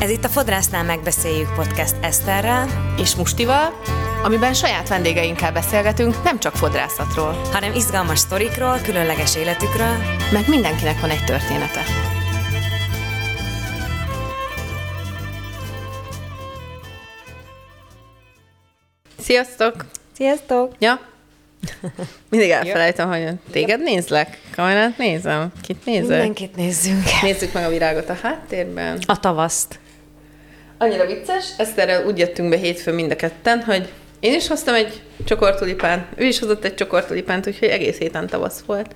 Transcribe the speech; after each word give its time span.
Ez 0.00 0.10
itt 0.10 0.24
a 0.24 0.28
Fodrásznál 0.28 0.84
megbeszéljük 0.84 1.54
podcast 1.54 1.94
Eszterrel 2.00 2.94
és 2.98 3.14
Mustival, 3.14 3.80
amiben 4.22 4.54
saját 4.54 4.88
vendégeinkkel 4.88 5.52
beszélgetünk 5.52 6.22
nem 6.22 6.38
csak 6.38 6.54
fodrászatról, 6.54 7.32
hanem 7.52 7.74
izgalmas 7.74 8.18
sztorikról, 8.18 8.78
különleges 8.82 9.36
életükről, 9.36 9.96
meg 10.32 10.48
mindenkinek 10.48 11.00
van 11.00 11.10
egy 11.10 11.24
története. 11.24 11.80
Sziasztok! 19.18 19.84
Sziasztok! 20.12 20.74
Ja? 20.78 21.00
Mindig 22.30 22.50
elfelejtem, 22.50 23.08
hogy 23.08 23.28
téged 23.50 23.82
nézlek. 23.82 24.40
Kamerát 24.54 24.98
nézem. 24.98 25.52
Kit 25.62 25.84
nézek? 25.84 26.08
Mindenkit 26.08 26.56
nézzünk. 26.56 27.04
Nézzük 27.22 27.52
meg 27.52 27.64
a 27.64 27.68
virágot 27.68 28.08
a 28.08 28.16
háttérben. 28.22 28.98
A 29.06 29.20
tavaszt. 29.20 29.78
Annyira 30.78 31.06
vicces, 31.06 31.44
Eszterrel 31.56 32.06
úgy 32.06 32.18
jöttünk 32.18 32.48
be 32.48 32.56
hétfőn 32.56 32.94
mind 32.94 33.10
a 33.10 33.16
ketten, 33.16 33.62
hogy 33.62 33.88
én 34.20 34.34
is 34.34 34.48
hoztam 34.48 34.74
egy 34.74 35.02
csokortulipán, 35.24 36.06
ő 36.16 36.24
is 36.24 36.38
hozott 36.38 36.64
egy 36.64 36.74
csokortulipánt, 36.74 37.46
úgyhogy 37.46 37.68
egész 37.68 37.98
héten 37.98 38.26
tavasz 38.26 38.62
volt. 38.66 38.94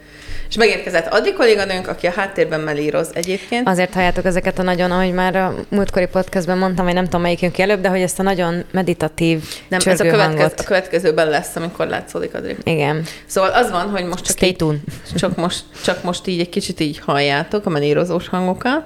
És 0.49 0.57
megérkezett 0.57 1.07
Adri 1.07 1.33
kolléganőnk, 1.33 1.89
aki 1.89 2.07
a 2.07 2.11
háttérben 2.11 2.61
melíroz 2.61 3.11
egyébként. 3.15 3.69
Azért 3.69 3.95
halljátok 3.95 4.25
ezeket 4.25 4.59
a 4.59 4.63
nagyon, 4.63 4.91
ahogy 4.91 5.13
már 5.13 5.37
a 5.37 5.55
múltkori 5.69 6.07
podcastben 6.07 6.59
mondtam, 6.59 6.85
hogy 6.85 6.95
nem 6.95 7.05
tudom 7.05 7.21
melyikünk 7.21 7.59
előbb, 7.59 7.81
de 7.81 7.89
hogy 7.89 8.01
ezt 8.01 8.19
a 8.19 8.23
nagyon 8.23 8.65
meditatív 8.71 9.43
Nem, 9.69 9.81
ez 9.85 10.01
a, 10.01 10.05
következ, 10.05 10.53
a 10.57 10.63
következőben 10.65 11.29
lesz, 11.29 11.57
amikor 11.57 11.87
látszódik 11.87 12.35
Adri. 12.35 12.57
Igen. 12.65 13.05
Szóval 13.27 13.51
az 13.51 13.71
van, 13.71 13.91
hogy 13.91 14.05
most 14.05 14.25
csak, 14.25 14.37
Stay 14.37 14.49
így, 14.49 14.57
tuned. 14.57 14.81
csak, 15.17 15.37
most, 15.37 15.65
csak 15.85 16.03
most 16.03 16.27
így 16.27 16.41
egy 16.41 16.49
kicsit 16.49 16.81
így 16.81 16.99
halljátok 16.99 17.67
a 17.67 17.71
melírozós 17.71 18.29
hangokat, 18.29 18.85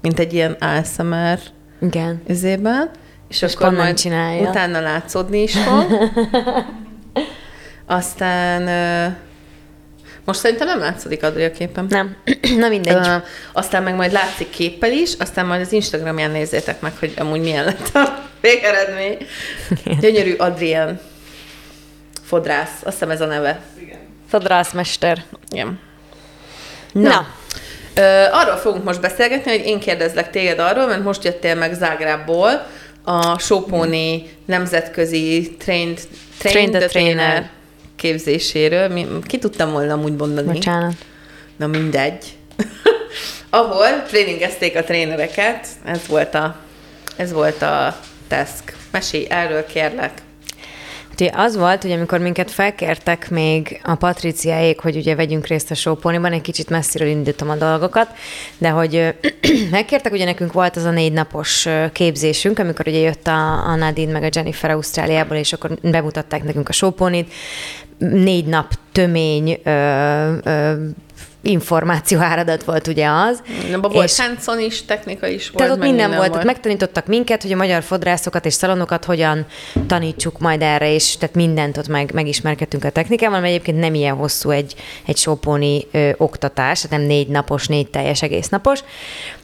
mint 0.00 0.18
egy 0.18 0.32
ilyen 0.34 0.56
ASMR 0.60 1.38
Igen. 1.82 2.22
üzében, 2.28 2.90
és, 3.28 3.42
És 3.42 3.54
akkor 3.54 3.72
majd 3.72 3.96
csinálja. 3.98 4.48
utána 4.48 4.80
látszódni 4.80 5.42
is 5.42 5.52
fog. 5.58 5.86
Aztán 7.86 8.62
most 10.24 10.38
szerintem 10.40 10.66
nem 10.66 10.78
látszódik 10.78 11.22
Adri 11.22 11.44
a 11.44 11.50
képem. 11.50 11.86
Nem. 11.88 12.16
Na 12.58 12.68
mindegy. 12.68 13.06
Ö, 13.06 13.16
aztán 13.52 13.82
meg 13.82 13.94
majd 13.94 14.12
látszik 14.12 14.50
képpel 14.50 14.92
is, 14.92 15.12
aztán 15.18 15.46
majd 15.46 15.60
az 15.60 15.72
Instagramján 15.72 16.30
nézzétek 16.30 16.80
meg, 16.80 16.92
hogy 16.98 17.14
amúgy 17.16 17.40
milyen 17.40 17.64
lett 17.64 17.94
a 17.94 18.24
végeredmény. 18.40 19.26
Gyönyörű 20.00 20.34
Adrien 20.34 21.00
fodrász, 22.22 22.80
azt 22.82 22.92
hiszem 22.92 23.10
ez 23.10 23.20
a 23.20 23.26
neve. 23.26 23.60
Fodrászmester. 24.28 25.24
Igen. 25.50 25.78
Na. 26.92 27.08
Na. 27.08 27.26
Ö, 27.94 28.24
arról 28.30 28.56
fogunk 28.56 28.84
most 28.84 29.00
beszélgetni, 29.00 29.50
hogy 29.50 29.66
én 29.66 29.78
kérdezlek 29.80 30.30
téged 30.30 30.58
arról, 30.58 30.86
mert 30.86 31.02
most 31.02 31.24
jöttél 31.24 31.54
meg 31.54 31.74
Zágrábból, 31.74 32.66
a 33.04 33.38
Soponi 33.38 34.30
nemzetközi 34.44 35.56
trained, 35.58 36.00
trained, 36.38 36.70
Train 36.70 36.70
the 36.70 36.86
trainer. 36.88 37.50
képzéséről. 37.96 38.88
Mi, 38.88 39.06
ki 39.26 39.38
tudtam 39.38 39.72
volna 39.72 39.96
úgy 39.96 40.16
mondani? 40.16 40.52
Bocsánat. 40.52 40.94
Na 41.56 41.66
mindegy. 41.66 42.24
Ahol 43.50 44.02
tréningezték 44.02 44.76
a 44.76 44.84
trénereket, 44.84 45.66
ez 45.84 46.06
volt 46.06 46.34
a, 46.34 46.56
ez 47.16 47.32
volt 47.32 47.62
a 47.62 47.96
task. 48.28 48.76
Mesélj 48.90 49.26
erről, 49.28 49.66
kérlek. 49.66 50.12
Ugye 51.12 51.30
az 51.34 51.56
volt, 51.56 51.82
hogy 51.82 51.90
amikor 51.90 52.18
minket 52.18 52.50
felkértek 52.50 53.30
még 53.30 53.80
a 53.84 53.94
Patriciáék, 53.94 54.80
hogy 54.80 54.96
ugye 54.96 55.14
vegyünk 55.14 55.46
részt 55.46 55.70
a 55.70 55.74
showponiban, 55.74 56.32
egy 56.32 56.40
kicsit 56.40 56.70
messziről 56.70 57.08
indítom 57.08 57.50
a 57.50 57.56
dolgokat, 57.56 58.08
de 58.58 58.68
hogy 58.68 59.14
megkértek, 59.70 60.12
ugye 60.12 60.24
nekünk 60.24 60.52
volt 60.52 60.76
az 60.76 60.84
a 60.84 60.90
négy 60.90 61.12
napos 61.12 61.68
képzésünk, 61.92 62.58
amikor 62.58 62.88
ugye 62.88 62.98
jött 62.98 63.26
a, 63.26 63.66
a 63.66 63.74
Nadine 63.74 64.12
meg 64.12 64.22
a 64.22 64.28
Jennifer 64.30 64.70
Ausztráliából, 64.70 65.36
és 65.36 65.52
akkor 65.52 65.78
bemutatták 65.82 66.42
nekünk 66.42 66.68
a 66.68 66.72
showponit, 66.72 67.32
négy 67.98 68.44
nap 68.44 68.72
tömény 68.92 69.60
ö, 69.64 70.36
ö, 70.44 70.74
információ 71.42 72.20
áradat 72.20 72.64
volt 72.64 72.86
ugye 72.86 73.08
az. 73.08 73.42
Abban 73.72 73.92
volt 73.92 74.08
És- 74.08 74.20
Hanson 74.20 74.60
is, 74.60 74.84
technika 74.84 75.26
is 75.26 75.44
volt. 75.44 75.56
tehát 75.56 75.72
ott 75.72 75.78
meg 75.78 75.88
minden, 75.88 76.16
volt. 76.16 76.28
volt. 76.28 76.44
Megtanítottak 76.44 77.06
minket, 77.06 77.42
hogy 77.42 77.52
a 77.52 77.56
magyar 77.56 77.82
fodrászokat 77.82 78.46
és 78.46 78.54
szalonokat 78.54 79.04
hogyan 79.04 79.46
tanítsuk 79.86 80.38
majd 80.38 80.62
erre, 80.62 80.92
és 80.92 81.16
tehát 81.16 81.34
mindent 81.34 81.76
ott 81.76 81.88
meg, 81.88 82.12
megismerkedtünk 82.14 82.84
a 82.84 82.90
technikával, 82.90 83.40
mert 83.40 83.52
egyébként 83.52 83.78
nem 83.78 83.94
ilyen 83.94 84.14
hosszú 84.14 84.50
egy, 84.50 84.74
egy 85.06 85.16
sopóni 85.16 85.86
ö, 85.90 86.10
oktatás, 86.16 86.80
tehát 86.80 86.98
nem 86.98 87.06
négy 87.06 87.28
napos, 87.28 87.66
négy 87.66 87.90
teljes 87.90 88.22
egész 88.22 88.48
napos. 88.48 88.80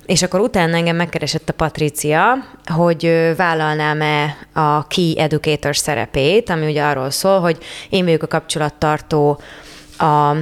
És 0.07 0.23
akkor 0.23 0.41
utána 0.41 0.77
engem 0.77 0.97
megkeresett 0.97 1.49
a 1.49 1.53
Patricia, 1.53 2.35
hogy 2.67 3.33
vállalnám-e 3.37 4.37
a 4.53 4.87
Key 4.87 5.19
Educator 5.19 5.77
szerepét, 5.77 6.51
ami 6.51 6.67
ugye 6.67 6.83
arról 6.83 7.11
szól, 7.11 7.41
hogy 7.41 7.59
én 7.89 8.05
vagyok 8.05 8.23
a 8.23 8.27
kapcsolattartó 8.27 9.41
a 9.99 10.35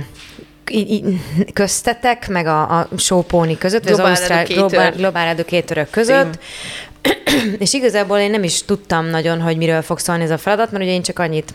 í- 0.71 0.91
í- 0.91 1.53
köztetek, 1.53 2.29
meg 2.29 2.47
a, 2.47 2.79
a 2.79 2.89
showpony 2.97 3.59
között, 3.59 3.83
vagy 3.83 3.93
az 3.93 3.97
Global 3.99 4.15
Ausztrál 4.15 4.39
Educator. 4.39 4.69
globál, 4.71 4.93
globál 4.93 5.27
educatorök 5.29 5.91
között, 5.91 6.39
és 7.59 7.73
igazából 7.75 8.19
én 8.19 8.31
nem 8.31 8.43
is 8.43 8.63
tudtam 8.65 9.07
nagyon, 9.07 9.41
hogy 9.41 9.57
miről 9.57 9.83
fog 9.83 9.99
szólni 9.99 10.23
ez 10.23 10.31
a 10.31 10.39
feladat, 10.39 10.71
mert 10.71 10.85
ugye 10.85 10.93
én 10.93 11.03
csak 11.03 11.19
annyit 11.19 11.55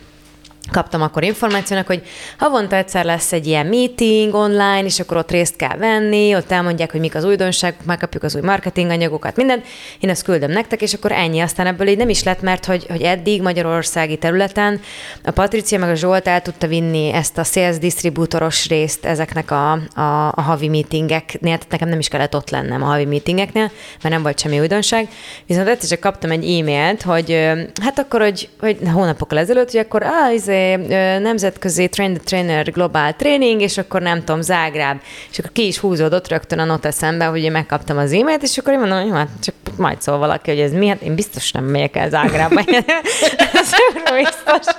kaptam 0.72 1.02
akkor 1.02 1.24
információnak, 1.24 1.88
hogy 1.88 2.02
havonta 2.38 2.76
egyszer 2.76 3.06
lesz 3.06 3.32
egy 3.32 3.48
ilyen 3.48 3.66
meeting 3.66 4.34
online, 4.34 4.84
és 4.84 5.00
akkor 5.00 5.18
ott 5.18 5.32
részt 5.32 5.56
kell 5.56 5.78
venni, 5.78 6.36
ott 6.36 6.52
elmondják, 6.52 6.92
hogy 6.92 7.00
mik 7.00 7.16
az 7.16 7.24
újdonságok, 7.24 7.86
megkapjuk 7.86 8.24
az 8.24 8.36
új 8.36 8.42
marketing 8.42 8.90
anyagokat, 8.90 9.36
mindent. 9.36 9.66
Én 10.00 10.10
azt 10.10 10.24
küldöm 10.24 10.52
nektek, 10.52 10.82
és 10.82 10.94
akkor 10.94 11.12
ennyi. 11.12 11.40
Aztán 11.40 11.68
ebből 11.68 11.88
így 11.88 11.98
nem 11.98 12.10
is 12.10 12.24
lett, 12.24 12.42
mert 12.42 12.66
hogy, 12.66 12.86
hogy 12.90 13.02
eddig 13.02 13.42
Magyarországi 13.42 14.18
területen 14.18 14.80
a 15.24 15.32
Patricia 15.32 15.80
meg 15.80 15.90
a 15.90 15.96
Zsolt 15.96 16.28
el 16.28 16.42
tudta 16.42 16.68
vinni 16.68 17.12
ezt 17.14 17.38
a 17.38 17.44
sales 17.44 17.78
distribútoros 17.78 18.68
részt 18.68 19.06
ezeknek 19.06 19.52
a, 19.52 19.72
a, 19.72 20.28
a 20.36 20.42
havi 20.42 20.68
meetingeknél, 20.68 21.54
tehát 21.54 21.72
nekem 21.72 21.90
nem 21.90 22.00
is 22.00 22.08
kellett 22.08 22.36
ott 22.36 22.50
lennem 22.50 22.84
a 22.84 22.86
havi 22.86 23.06
meetingeknél, 23.06 23.72
mert 24.02 24.14
nem 24.14 24.22
volt 24.22 24.40
semmi 24.40 24.60
újdonság. 24.60 25.08
Viszont 25.46 25.68
egyszer 25.68 25.90
csak 25.90 26.00
kaptam 26.00 26.32
egy 26.32 26.60
e-mailt, 26.60 27.02
hogy 27.02 27.52
hát 27.82 28.00
akkor, 28.00 28.22
hogy, 28.22 28.50
hogy 28.60 28.78
hónapokkal 28.94 29.38
ezelőtt, 29.38 29.72
hogy 29.72 29.80
akkor 29.80 30.04
ah, 30.04 30.34
izé, 30.52 30.76
nemzetközi 31.18 31.88
train 31.88 32.14
the 32.14 32.24
trainer 32.24 32.72
globál 32.72 33.16
tréning, 33.16 33.62
és 33.62 33.78
akkor 33.78 34.02
nem 34.02 34.20
tudom, 34.20 34.42
Zágráb. 34.42 35.02
És 35.32 35.40
akkor 35.40 35.52
ki 35.52 35.68
is 35.68 35.78
húzódott 35.78 36.28
rögtön 36.28 36.60
a 36.60 36.66
not 36.66 36.86
eszembe, 36.86 37.26
hogy 37.26 37.44
én 37.44 37.52
megkaptam 37.52 37.98
az 37.98 38.14
e-mailt, 38.14 38.44
és 38.44 38.58
akkor 38.58 38.74
én 38.74 38.80
mondom, 38.80 39.02
hogy 39.02 39.12
hát 39.12 39.30
csak 39.44 39.56
majd 39.78 40.02
szól 40.02 40.18
valaki, 40.18 40.50
hogy 40.50 40.60
ez 40.60 40.72
mi, 40.72 40.88
hát 40.88 41.02
én 41.02 41.16
biztos 41.16 41.52
nem 41.52 41.64
megyek 41.64 41.96
el 41.96 42.10
Zágrába. 42.10 42.64
biztos. 44.22 44.76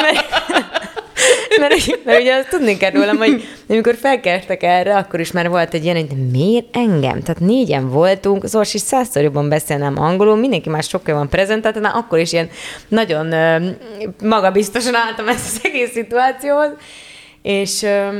Mert, 0.00 0.77
mert, 1.58 2.04
mert 2.04 2.20
ugye 2.20 2.34
azt 2.34 2.48
tudni 2.48 2.76
kell 2.76 2.90
rólam, 2.90 3.16
hogy 3.16 3.42
amikor 3.68 3.94
felkertek 3.94 4.62
erre, 4.62 4.96
akkor 4.96 5.20
is 5.20 5.32
már 5.32 5.48
volt 5.48 5.74
egy 5.74 5.84
ilyen, 5.84 5.96
hogy 5.96 6.30
miért 6.30 6.76
engem? 6.76 7.22
Tehát 7.22 7.40
négyen 7.40 7.88
voltunk, 7.88 8.44
az 8.44 8.54
Orsi 8.54 8.78
százszor 8.78 9.22
jobban 9.22 9.48
beszélnem 9.48 10.00
angolul, 10.00 10.36
mindenki 10.36 10.68
már 10.68 10.82
sokkal 10.82 11.14
jobban 11.14 11.28
prezentált, 11.28 11.80
már 11.80 11.94
akkor 11.94 12.18
is 12.18 12.32
ilyen 12.32 12.48
nagyon 12.88 13.32
ö, 13.32 13.70
magabiztosan 14.22 14.94
álltam 14.94 15.28
ezt 15.28 15.56
az 15.56 15.60
egész 15.62 15.90
szituációhoz, 15.92 16.70
és 17.42 17.82
ö, 17.82 18.18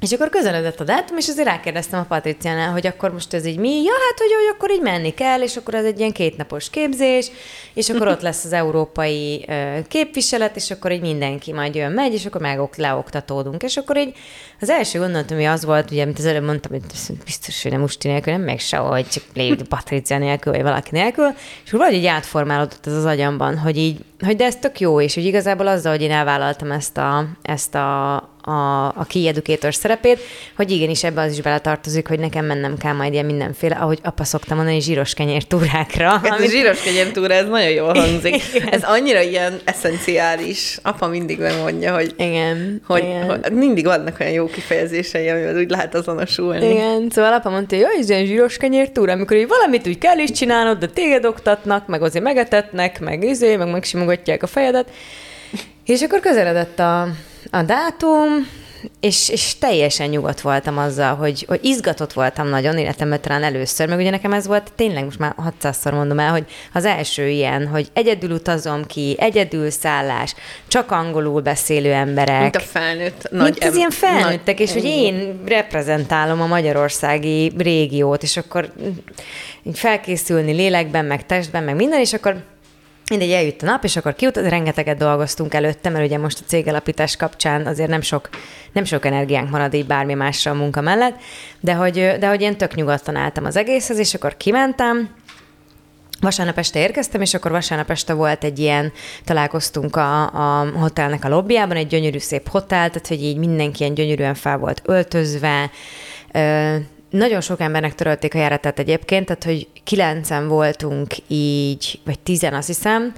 és 0.00 0.12
akkor 0.12 0.28
közeledett 0.28 0.80
a 0.80 0.84
dátum, 0.84 1.16
és 1.16 1.28
azért 1.28 1.48
rákérdeztem 1.48 2.00
a 2.00 2.04
Patriciánál, 2.04 2.72
hogy 2.72 2.86
akkor 2.86 3.12
most 3.12 3.34
ez 3.34 3.46
így 3.46 3.58
mi? 3.58 3.82
Ja, 3.82 3.92
hát, 3.92 4.18
hogy, 4.18 4.32
hogy 4.32 4.54
akkor 4.54 4.70
így 4.70 4.80
menni 4.80 5.14
kell, 5.14 5.42
és 5.42 5.56
akkor 5.56 5.74
ez 5.74 5.84
egy 5.84 5.98
ilyen 5.98 6.12
kétnapos 6.12 6.70
képzés, 6.70 7.30
és 7.74 7.90
akkor 7.90 8.08
ott 8.08 8.20
lesz 8.20 8.44
az 8.44 8.52
európai 8.52 9.46
képviselet, 9.88 10.56
és 10.56 10.70
akkor 10.70 10.92
így 10.92 11.00
mindenki 11.00 11.52
majd 11.52 11.74
jön, 11.74 11.92
megy, 11.92 12.12
és 12.12 12.26
akkor 12.26 12.40
meg 12.40 12.60
leoktatódunk. 12.76 13.62
És 13.62 13.76
akkor 13.76 13.96
így 13.96 14.14
az 14.60 14.70
első 14.70 14.98
gondolatom, 14.98 15.36
ami 15.36 15.46
az 15.46 15.64
volt, 15.64 15.90
ugye, 15.90 16.02
amit 16.02 16.18
az 16.18 16.26
előbb 16.26 16.44
mondtam, 16.44 16.72
hogy 16.72 16.82
biztos, 17.24 17.62
hogy 17.62 17.72
nem 17.72 17.80
Musti 17.80 18.08
nélkül, 18.08 18.32
nem 18.32 18.42
meg 18.42 18.58
sehogy, 18.58 19.08
csak 19.08 19.22
légy 19.34 19.62
Patricia 19.62 20.18
nélkül, 20.18 20.52
vagy 20.52 20.62
valaki 20.62 20.88
nélkül, 20.92 21.28
és 21.64 21.72
akkor 21.72 21.80
valahogy 21.80 22.06
átformálódott 22.06 22.86
ez 22.86 22.92
az 22.92 23.04
agyamban, 23.04 23.58
hogy 23.58 23.76
így, 23.76 24.04
hogy 24.20 24.36
de 24.36 24.44
ez 24.44 24.56
tök 24.56 24.80
jó, 24.80 25.00
és 25.00 25.14
hogy 25.14 25.24
igazából 25.24 25.66
azzal, 25.66 25.92
hogy 25.92 26.02
én 26.02 26.10
elvállaltam 26.10 26.70
ezt 26.70 26.98
a, 26.98 27.26
ezt 27.42 27.74
a, 27.74 28.16
a, 28.48 28.86
a 28.86 29.04
key 29.08 29.28
educator 29.28 29.74
szerepét, 29.74 30.18
hogy 30.56 30.70
igenis 30.70 31.04
ebbe 31.04 31.20
az 31.20 31.32
is 31.32 31.40
beletartozik, 31.40 32.08
hogy 32.08 32.18
nekem 32.18 32.44
mennem 32.44 32.76
kell 32.76 32.92
majd 32.92 33.12
ilyen 33.12 33.24
mindenféle, 33.24 33.74
ahogy 33.74 33.98
apa 34.02 34.24
szokta 34.24 34.54
mondani, 34.54 34.80
zsíros 34.80 35.14
kenyér 35.14 35.44
túrákra. 35.44 36.20
Ez 36.22 36.40
a 36.40 36.46
zsíros 36.46 36.80
kenyértúra, 36.80 37.34
ez 37.34 37.48
nagyon 37.48 37.70
jól 37.70 37.94
hangzik. 37.94 38.42
Ez 38.78 38.82
annyira 38.82 39.20
ilyen 39.20 39.60
eszenciális. 39.64 40.78
Apa 40.82 41.06
mindig 41.06 41.38
megmondja, 41.38 41.94
hogy, 41.94 42.14
Igen, 42.16 42.82
hogy, 42.86 43.02
igen. 43.02 43.26
hogy 43.28 43.52
mindig 43.52 43.84
vannak 43.84 44.16
olyan 44.20 44.32
jó 44.32 44.46
kifejezései, 44.46 45.28
amivel 45.28 45.56
úgy 45.56 45.70
lehet 45.70 45.94
azonosulni. 45.94 46.70
Igen, 46.70 47.08
szóval 47.10 47.32
apa 47.32 47.50
mondta, 47.50 47.74
hogy 47.74 47.84
jó, 47.84 48.00
ez 48.00 48.10
ilyen 48.10 48.24
zsíros 48.24 48.56
kenyértúra, 48.56 49.12
amikor 49.12 49.36
így 49.36 49.48
valamit 49.48 49.86
úgy 49.86 49.98
kell 49.98 50.18
is 50.18 50.30
csinálnod, 50.30 50.78
de 50.78 50.86
téged 50.86 51.24
oktatnak, 51.24 51.86
meg 51.86 52.02
azért 52.02 52.24
megetetnek, 52.24 53.00
meg 53.00 53.24
izé, 53.24 53.56
meg 53.56 53.70
megsimogatják 53.70 54.42
a 54.42 54.46
fejedet. 54.46 54.90
És 55.84 56.02
akkor 56.02 56.20
közeledett 56.20 56.78
a, 56.78 57.08
a 57.50 57.62
dátum, 57.62 58.46
és, 59.00 59.28
és 59.28 59.58
teljesen 59.58 60.08
nyugodt 60.08 60.40
voltam 60.40 60.78
azzal, 60.78 61.14
hogy, 61.14 61.44
hogy 61.48 61.60
izgatott 61.62 62.12
voltam 62.12 62.48
nagyon 62.48 62.78
életemben 62.78 63.20
talán 63.20 63.42
először, 63.42 63.88
meg 63.88 63.98
ugye 63.98 64.10
nekem 64.10 64.32
ez 64.32 64.46
volt, 64.46 64.72
tényleg 64.76 65.04
most 65.04 65.18
már 65.18 65.34
600-szor 65.62 65.92
mondom 65.92 66.18
el, 66.18 66.30
hogy 66.30 66.44
az 66.72 66.84
első 66.84 67.28
ilyen, 67.28 67.66
hogy 67.66 67.88
egyedül 67.92 68.30
utazom 68.30 68.86
ki, 68.86 69.16
egyedül 69.18 69.70
szállás, 69.70 70.34
csak 70.68 70.90
angolul 70.90 71.40
beszélő 71.40 71.92
emberek. 71.92 72.40
Mint 72.40 72.56
a 72.56 72.60
felnőtt 72.60 73.30
nagy 73.30 73.50
Mint 73.50 73.64
az 73.64 73.76
ilyen 73.76 73.90
felnőttek, 73.90 74.58
nagy, 74.58 74.60
és 74.60 74.72
hogy 74.72 74.84
én 74.84 75.40
reprezentálom 75.46 76.40
a 76.40 76.46
magyarországi 76.46 77.52
régiót, 77.58 78.22
és 78.22 78.36
akkor 78.36 78.72
így 79.62 79.78
felkészülni 79.78 80.52
lélekben, 80.52 81.04
meg 81.04 81.26
testben, 81.26 81.62
meg 81.62 81.74
minden, 81.74 82.00
és 82.00 82.12
akkor 82.12 82.36
Mindegy, 83.08 83.30
eljött 83.30 83.62
a 83.62 83.66
nap, 83.66 83.84
és 83.84 83.96
akkor 83.96 84.14
kiutat, 84.14 84.48
rengeteget 84.48 84.96
dolgoztunk 84.96 85.54
előtte, 85.54 85.88
mert 85.88 86.04
ugye 86.04 86.18
most 86.18 86.38
a 86.40 86.46
cégalapítás 86.46 87.16
kapcsán 87.16 87.66
azért 87.66 87.88
nem 87.88 88.00
sok, 88.00 88.28
nem 88.72 88.84
sok 88.84 89.04
energiánk 89.04 89.50
marad 89.50 89.74
így 89.74 89.86
bármi 89.86 90.14
másra 90.14 90.50
a 90.50 90.54
munka 90.54 90.80
mellett, 90.80 91.16
de 91.60 91.74
hogy, 91.74 92.16
de 92.18 92.28
hogy 92.28 92.40
én 92.40 92.56
tök 92.56 92.74
nyugodtan 92.74 93.16
álltam 93.16 93.44
az 93.44 93.56
egészhez, 93.56 93.98
és 93.98 94.14
akkor 94.14 94.36
kimentem, 94.36 95.10
Vasárnap 96.20 96.58
este 96.58 96.78
érkeztem, 96.78 97.20
és 97.20 97.34
akkor 97.34 97.50
vasárnap 97.50 97.90
este 97.90 98.12
volt 98.12 98.44
egy 98.44 98.58
ilyen, 98.58 98.92
találkoztunk 99.24 99.96
a, 99.96 100.22
a 100.22 100.70
hotelnek 100.78 101.24
a 101.24 101.28
lobbyában, 101.28 101.76
egy 101.76 101.86
gyönyörű 101.86 102.18
szép 102.18 102.48
hotel, 102.48 102.88
tehát 102.88 103.08
hogy 103.08 103.22
így 103.22 103.36
mindenki 103.36 103.82
ilyen 103.82 103.94
gyönyörűen 103.94 104.34
fel 104.34 104.58
volt 104.58 104.82
öltözve, 104.84 105.70
nagyon 107.10 107.40
sok 107.40 107.60
embernek 107.60 107.94
törölték 107.94 108.34
a 108.34 108.38
járatát 108.38 108.78
egyébként, 108.78 109.26
tehát 109.26 109.44
hogy 109.44 109.66
kilencen 109.84 110.48
voltunk 110.48 111.14
így, 111.26 112.00
vagy 112.04 112.18
tizen 112.18 112.54
azt 112.54 112.66
hiszem, 112.66 113.14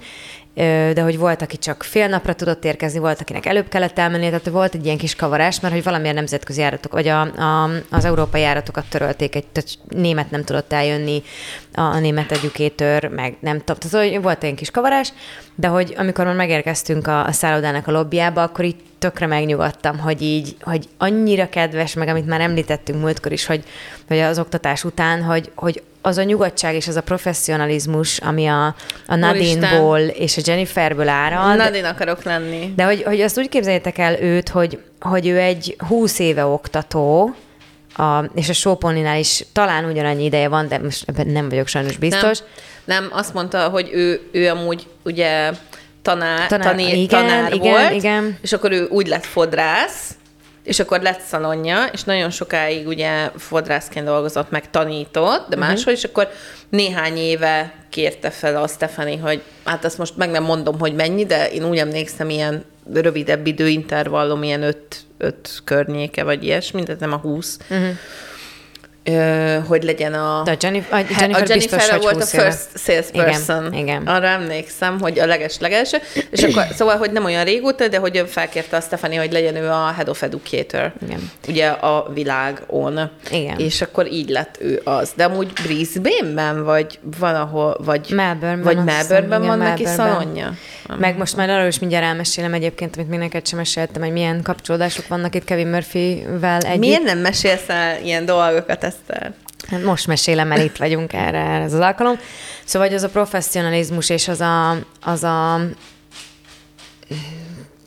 de 0.95 1.01
hogy 1.01 1.19
volt, 1.19 1.43
aki 1.43 1.59
csak 1.59 1.83
fél 1.83 2.09
napra 2.09 2.35
tudott 2.35 2.65
érkezni, 2.65 2.99
volt, 2.99 3.21
akinek 3.21 3.47
előbb 3.47 3.69
kellett 3.69 3.99
elmenni, 3.99 4.25
tehát 4.25 4.49
volt 4.49 4.75
egy 4.75 4.85
ilyen 4.85 4.99
kis 4.99 5.15
kavarás, 5.15 5.61
mert 5.61 5.75
hogy 5.75 5.83
valamilyen 5.83 6.15
nemzetközi 6.15 6.61
járatok, 6.61 6.93
vagy 6.93 7.09
a, 7.09 7.21
a, 7.21 7.71
az 7.91 8.05
európai 8.05 8.41
járatokat 8.41 8.85
törölték, 8.89 9.35
egy 9.35 9.79
német 9.89 10.31
nem 10.31 10.45
tudott 10.45 10.73
eljönni, 10.73 11.23
a, 11.75 11.81
a 11.81 11.99
német 11.99 12.33
educator, 12.33 13.05
meg 13.05 13.37
nem 13.41 13.59
tudom, 13.59 13.77
tehát 13.77 14.09
hogy 14.09 14.23
volt 14.23 14.45
egy 14.45 14.55
kis 14.55 14.71
kavarás, 14.71 15.13
de 15.55 15.69
hogy 15.69 15.95
amikor 15.97 16.25
már 16.25 16.35
megérkeztünk 16.35 17.07
a, 17.07 17.27
a 17.27 17.33
szállodának 17.33 17.87
a 17.87 17.91
lobbyába, 17.91 18.43
akkor 18.43 18.65
itt 18.65 18.81
tökre 18.99 19.27
megnyugodtam, 19.27 19.99
hogy 19.99 20.23
így, 20.23 20.57
hogy 20.61 20.89
annyira 20.99 21.49
kedves, 21.49 21.95
meg 21.95 22.09
amit 22.09 22.27
már 22.27 22.41
említettünk 22.41 23.01
múltkor 23.01 23.33
is, 23.33 23.47
hogy, 23.47 23.65
hogy 24.09 24.19
az 24.19 24.39
oktatás 24.39 24.85
után, 24.85 25.23
hogy, 25.23 25.51
hogy 25.55 25.83
az 26.03 26.19
a 26.19 26.23
nyugodtság 26.23 26.75
és 26.75 26.89
az 26.89 26.97
a 26.97 27.01
professzionalizmus, 27.01 28.19
ami 28.19 28.47
a, 28.47 28.75
a 29.07 29.15
Nadine-ból 29.15 29.99
és 29.99 30.37
a 30.37 30.41
Jenniferből 30.45 31.09
árad. 31.09 31.57
Nadine 31.57 31.89
akarok 31.89 32.23
lenni. 32.23 32.73
De 32.77 32.85
hogy, 32.85 33.03
hogy 33.03 33.21
azt 33.21 33.39
úgy 33.39 33.49
képzeljétek 33.49 33.99
el 33.99 34.23
őt, 34.23 34.49
hogy, 34.49 34.79
hogy 35.01 35.27
ő 35.27 35.39
egy 35.39 35.77
húsz 35.89 36.19
éve 36.19 36.45
oktató, 36.45 37.35
a, 37.97 38.25
és 38.35 38.49
a 38.49 38.53
Sóponinál 38.53 39.19
is 39.19 39.45
talán 39.53 39.85
ugyanannyi 39.85 40.25
ideje 40.25 40.49
van, 40.49 40.69
de 40.69 40.79
most 40.79 41.09
ebben 41.09 41.27
nem 41.27 41.49
vagyok 41.49 41.67
sajnos 41.67 41.97
biztos. 41.97 42.39
Nem, 42.85 43.03
nem 43.03 43.19
azt 43.19 43.35
mondta, 43.35 43.69
hogy 43.69 43.91
ő, 43.93 44.29
ő 44.33 44.49
amúgy 44.49 44.87
ugye 45.03 45.53
tanár, 46.03 46.49
tanár, 46.49 46.67
tané, 46.67 47.03
igen, 47.03 47.27
tanár 47.27 47.53
igen, 47.53 47.73
volt, 47.73 47.93
igen. 47.93 48.39
és 48.43 48.53
akkor 48.53 48.73
ő 48.73 48.87
úgy 48.91 49.07
lett 49.07 49.25
fodrász, 49.25 50.15
és 50.63 50.81
akkor 50.81 51.01
lett 51.01 51.21
szalonja, 51.21 51.85
és 51.93 52.03
nagyon 52.03 52.31
sokáig 52.31 52.87
ugye 52.87 53.31
fodrászként 53.37 54.07
dolgozott, 54.07 54.51
meg 54.51 54.71
tanított, 54.71 55.49
de 55.49 55.57
uh-huh. 55.57 55.71
máshol, 55.71 55.93
és 55.93 56.05
akkor 56.05 56.29
néhány 56.69 57.17
éve 57.17 57.75
kérte 57.89 58.31
fel 58.31 58.63
a 58.63 58.67
Stefani, 58.67 59.17
hogy 59.17 59.43
hát 59.65 59.85
azt 59.85 59.99
most 59.99 60.17
meg 60.17 60.31
nem 60.31 60.43
mondom, 60.43 60.79
hogy 60.79 60.95
mennyi, 60.95 61.27
de 61.27 61.51
én 61.51 61.65
úgy 61.65 61.79
emlékszem, 61.79 62.31
ilyen 62.31 62.65
rövidebb 62.93 63.47
időintervallum, 63.47 64.43
ilyen 64.43 64.63
öt, 64.63 64.97
öt 65.19 65.61
környéke, 65.65 66.25
vagy 66.25 66.45
ilyesmi, 66.45 66.83
tehát 66.83 67.01
nem 67.01 67.13
a 67.13 67.17
húsz. 67.17 67.59
Uh-huh 67.71 67.95
hogy 69.67 69.83
legyen 69.83 70.15
a... 70.15 70.43
De 70.43 70.51
a, 70.51 70.57
Jennifer, 70.61 70.93
a 70.93 70.97
Jennifer, 70.97 71.43
a 71.43 71.45
Jennifer 71.49 71.57
biztos, 71.57 71.97
volt 71.97 72.23
a 72.23 72.27
first 72.27 72.69
salesperson. 72.75 73.67
Igen, 73.67 73.79
igen. 73.79 74.07
Arra 74.07 74.27
emlékszem, 74.27 75.01
hogy 75.01 75.19
a 75.19 75.27
leges-legelső. 75.27 75.99
És 76.31 76.43
akkor, 76.43 76.65
szóval, 76.79 76.97
hogy 76.97 77.13
nem 77.13 77.25
olyan 77.25 77.45
régóta, 77.45 77.89
de 77.89 77.99
hogy 77.99 78.25
felkérte 78.29 78.77
a 78.77 78.81
Stefani, 78.81 79.17
hogy 79.17 79.33
legyen 79.33 79.57
ő 79.57 79.69
a 79.69 79.93
Head 79.97 80.09
of 80.09 80.23
Educator. 80.23 80.93
Igen. 81.07 81.31
Ugye 81.49 81.67
a 81.67 82.11
világon. 82.15 83.11
Igen. 83.31 83.59
És 83.59 83.83
akkor 83.83 84.13
így 84.13 84.29
lett 84.29 84.57
ő 84.61 84.81
az. 84.85 85.13
De 85.17 85.25
amúgy 85.25 85.53
Brisbane-ben, 85.53 86.65
vagy 86.65 86.99
valahol, 87.19 87.77
vagy 87.85 88.07
Melbourne-ben, 88.15 88.75
vagy 88.75 88.85
Melbourne-ben 88.85 89.43
van 89.43 89.59
neki 89.59 89.87
szalonja? 89.87 90.53
Meg 90.99 91.17
most 91.17 91.37
már 91.37 91.51
arról 91.51 91.67
is 91.67 91.79
mindjárt 91.79 92.05
elmesélem 92.05 92.55
egyébként, 92.55 92.97
amit 92.97 93.09
még 93.09 93.19
neked 93.19 93.47
sem 93.47 93.59
meséltem, 93.59 94.03
hogy 94.03 94.13
milyen 94.13 94.43
kapcsolódások 94.43 95.09
vannak 95.09 95.35
itt 95.35 95.45
Kevin 95.45 95.67
Murphy-vel 95.67 96.61
együtt. 96.61 96.79
Miért 96.79 97.03
nem 97.03 97.19
mesélsz 97.19 97.69
el 97.69 98.03
ilyen 98.03 98.25
dolgokat, 98.25 98.85
Eszter? 99.01 99.33
Hát 99.69 99.83
most 99.83 100.07
mesélem 100.07 100.53
el, 100.53 100.61
itt 100.61 100.77
vagyunk 100.77 101.13
erre, 101.13 101.39
erre 101.39 101.65
az 101.65 101.75
alkalom. 101.75 102.19
Szóval, 102.65 102.89
hogy 102.89 102.97
az 102.97 103.03
a 103.03 103.09
professzionalizmus 103.09 104.09
és 104.09 104.29
az 104.29 104.41
a, 104.41 104.71
az 105.03 105.23
a 105.23 105.61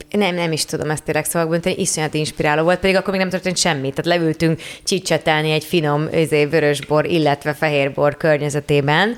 nem, 0.10 0.36
nem 0.36 0.52
is 0.52 0.66
tudom 0.66 0.90
ezt 0.90 1.04
tényleg 1.04 1.26
szavakban, 1.26 1.60
hogy 1.64 1.80
iszonyat 1.80 2.14
inspiráló 2.14 2.64
volt, 2.64 2.80
pedig 2.80 2.96
akkor 2.96 3.12
még 3.12 3.20
nem 3.20 3.30
történt 3.30 3.58
semmi. 3.58 3.90
Tehát 3.90 4.06
leültünk 4.20 4.62
csicsetelni 4.84 5.52
egy 5.52 5.64
finom 5.64 6.08
izé, 6.14 6.46
vörösbor, 6.46 7.06
illetve 7.06 7.54
fehérbor 7.54 8.18
környezetében, 8.18 9.18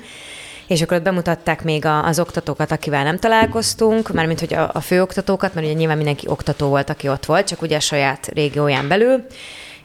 és 0.66 0.82
akkor 0.82 0.96
ott 0.96 1.02
bemutatták 1.02 1.64
még 1.64 1.84
a, 1.84 2.04
az 2.04 2.18
oktatókat, 2.18 2.72
akivel 2.72 3.04
nem 3.04 3.18
találkoztunk, 3.18 4.12
mármint 4.12 4.40
hogy 4.40 4.54
a, 4.54 4.70
a 4.72 4.80
főoktatókat, 4.80 5.54
mert 5.54 5.66
ugye 5.66 5.76
nyilván 5.76 5.96
mindenki 5.96 6.26
oktató 6.28 6.68
volt, 6.68 6.90
aki 6.90 7.08
ott 7.08 7.24
volt, 7.24 7.46
csak 7.46 7.62
ugye 7.62 7.76
a 7.76 7.80
saját 7.80 8.26
régióján 8.34 8.88
belül, 8.88 9.26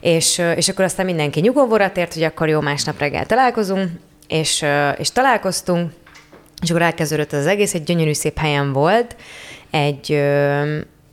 és, 0.01 0.41
és 0.55 0.69
akkor 0.69 0.85
aztán 0.85 1.05
mindenki 1.05 1.39
nyugovóra 1.39 1.91
tért, 1.91 2.13
hogy 2.13 2.23
akkor 2.23 2.49
jó, 2.49 2.59
másnap 2.59 2.99
reggel 2.99 3.25
találkozunk, 3.25 3.89
és, 4.27 4.65
és 4.97 5.11
találkoztunk, 5.11 5.91
és 6.61 6.69
akkor 6.69 6.81
elkezdődött 6.81 7.33
az 7.33 7.47
egész, 7.47 7.73
egy 7.73 7.83
gyönyörű 7.83 8.13
szép 8.13 8.37
helyen 8.37 8.73
volt, 8.73 9.15
egy, 9.71 10.11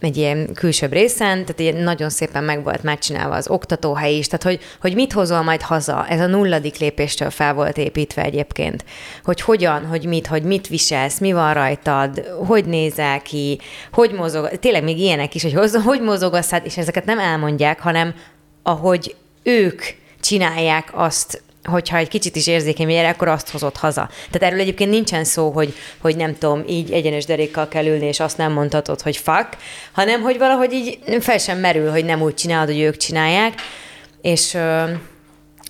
egy 0.01 0.17
ilyen 0.17 0.53
külsőbb 0.55 0.93
részen, 0.93 1.41
tehát 1.41 1.59
ilyen 1.61 1.77
nagyon 1.77 2.11
szépen 2.11 2.45
meg 2.45 2.63
volt 2.63 2.83
már 2.83 2.99
csinálva 2.99 3.35
az 3.35 3.49
oktatóhely 3.49 4.15
is, 4.15 4.27
tehát 4.27 4.43
hogy, 4.43 4.61
hogy 4.81 4.95
mit 4.95 5.13
hozol 5.13 5.43
majd 5.43 5.63
haza, 5.63 6.07
ez 6.09 6.21
a 6.21 6.27
nulladik 6.27 6.79
lépéstől 6.79 7.31
fel 7.31 7.55
volt 7.55 7.79
építve 7.79 8.23
egyébként, 8.23 8.85
hogy 9.25 9.41
hogyan, 9.41 9.87
hogy 9.87 10.05
mit, 10.05 10.27
hogy 10.27 10.43
mit 10.43 10.69
viselsz, 10.69 11.19
mi 11.19 11.33
van 11.33 11.55
rajtad, 11.55 12.25
hogy 12.47 12.65
nézel 12.65 13.23
ki, 13.23 13.61
hogy 13.93 14.13
mozog, 14.13 14.49
tényleg 14.49 14.83
még 14.83 14.99
ilyenek 14.99 15.35
is, 15.35 15.43
hogy 15.43 15.55
hogy, 15.55 15.71
hogy 15.85 16.03
mozogasz, 16.03 16.51
hát, 16.51 16.67
és 16.67 16.77
ezeket 16.77 17.05
nem 17.05 17.19
elmondják, 17.19 17.81
hanem 17.81 18.15
ahogy 18.69 19.15
ők 19.43 19.83
csinálják 20.21 20.89
azt, 20.93 21.43
hogyha 21.65 21.97
egy 21.97 22.09
kicsit 22.09 22.37
is 22.37 22.47
érzékeny 22.47 22.87
vagy 22.87 22.95
akkor 22.95 23.29
azt 23.29 23.51
hozott 23.51 23.77
haza. 23.77 24.11
Tehát 24.31 24.49
erről 24.49 24.61
egyébként 24.61 24.91
nincsen 24.91 25.25
szó, 25.25 25.51
hogy, 25.51 25.75
hogy 25.99 26.17
nem 26.17 26.39
tudom, 26.39 26.65
így 26.67 26.93
egyenes 26.93 27.25
derékkal 27.25 27.69
kell 27.69 27.87
ülni, 27.87 28.07
és 28.07 28.21
azt 28.21 28.37
nem 28.37 28.53
mondhatod, 28.53 29.01
hogy 29.01 29.17
fuck, 29.17 29.49
hanem 29.93 30.21
hogy 30.21 30.39
valahogy 30.39 30.73
így 30.73 30.99
fel 31.21 31.39
sem 31.39 31.59
merül, 31.59 31.91
hogy 31.91 32.05
nem 32.05 32.23
úgy 32.23 32.35
csinálod, 32.35 32.69
hogy 32.69 32.81
ők 32.81 32.97
csinálják. 32.97 33.55
És 34.23 34.57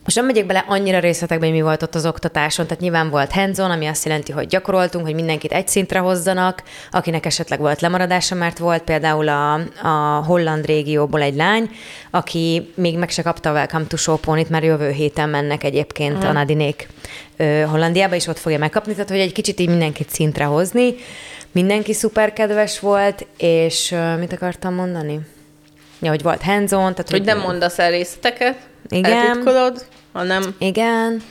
most 0.09 0.21
nem 0.21 0.29
megyek 0.29 0.47
bele 0.47 0.65
annyira 0.69 0.99
részletekbe, 0.99 1.47
hogy 1.47 1.55
mi 1.55 1.61
volt 1.61 1.83
ott 1.83 1.95
az 1.95 2.07
oktatáson, 2.07 2.67
tehát 2.67 2.83
nyilván 2.83 3.11
volt 3.11 3.33
hands 3.33 3.59
ami 3.59 3.87
azt 3.87 4.05
jelenti, 4.05 4.33
hogy 4.33 4.47
gyakoroltunk, 4.47 5.05
hogy 5.05 5.15
mindenkit 5.15 5.53
egy 5.53 5.69
szintre 5.69 5.99
hozzanak, 5.99 6.63
akinek 6.91 7.27
esetleg 7.27 7.59
volt 7.59 7.81
lemaradása, 7.81 8.35
mert 8.35 8.59
volt 8.59 8.83
például 8.83 9.29
a, 9.29 9.55
a 9.83 10.25
holland 10.25 10.67
régióból 10.67 11.23
egy 11.23 11.35
lány, 11.35 11.71
aki 12.11 12.73
még 12.75 12.99
meg 12.99 13.11
se 13.11 13.23
kapta 13.23 13.51
a 13.51 13.53
Welcome 13.53 13.85
to 13.85 13.97
Showponit, 13.97 14.49
mert 14.51 14.65
jövő 14.65 14.91
héten 14.91 15.29
mennek 15.29 15.65
egyébként 15.65 16.25
mm. 16.25 16.29
a 16.29 16.33
Nadinék 16.33 16.89
Hollandiába, 17.67 18.15
és 18.15 18.27
ott 18.27 18.39
fogja 18.39 18.59
megkapni, 18.59 18.93
tehát 18.93 19.09
hogy 19.09 19.19
egy 19.19 19.33
kicsit 19.33 19.61
így 19.61 19.69
mindenkit 19.69 20.11
szintre 20.11 20.45
hozni. 20.45 20.95
Mindenki 21.53 21.93
szuper 21.93 22.33
kedves 22.33 22.81
volt, 22.81 23.27
és 23.37 23.95
mit 24.19 24.33
akartam 24.33 24.75
mondani? 24.75 25.21
Ja, 26.01 26.11
hogy 26.11 26.23
volt 26.23 26.43
hands 26.43 26.71
tehát 26.71 26.97
hogy, 26.97 27.11
hogy 27.11 27.25
nem 27.25 27.41
mondasz 27.41 27.79
el 27.79 27.91
részleteket, 27.91 28.57
igen. 28.89 29.13
eltitkolod, 29.13 29.87
hanem... 30.19 30.55
Igen. 30.59 31.23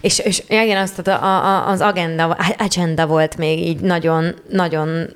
És, 0.00 0.18
és 0.18 0.42
igen, 0.48 0.82
azt 0.82 0.98
a, 0.98 1.24
a, 1.24 1.68
az 1.68 1.80
agenda, 1.80 2.36
agenda 2.58 3.06
volt 3.06 3.36
még 3.36 3.66
így 3.66 3.80
nagyon, 3.80 4.34
nagyon 4.48 5.08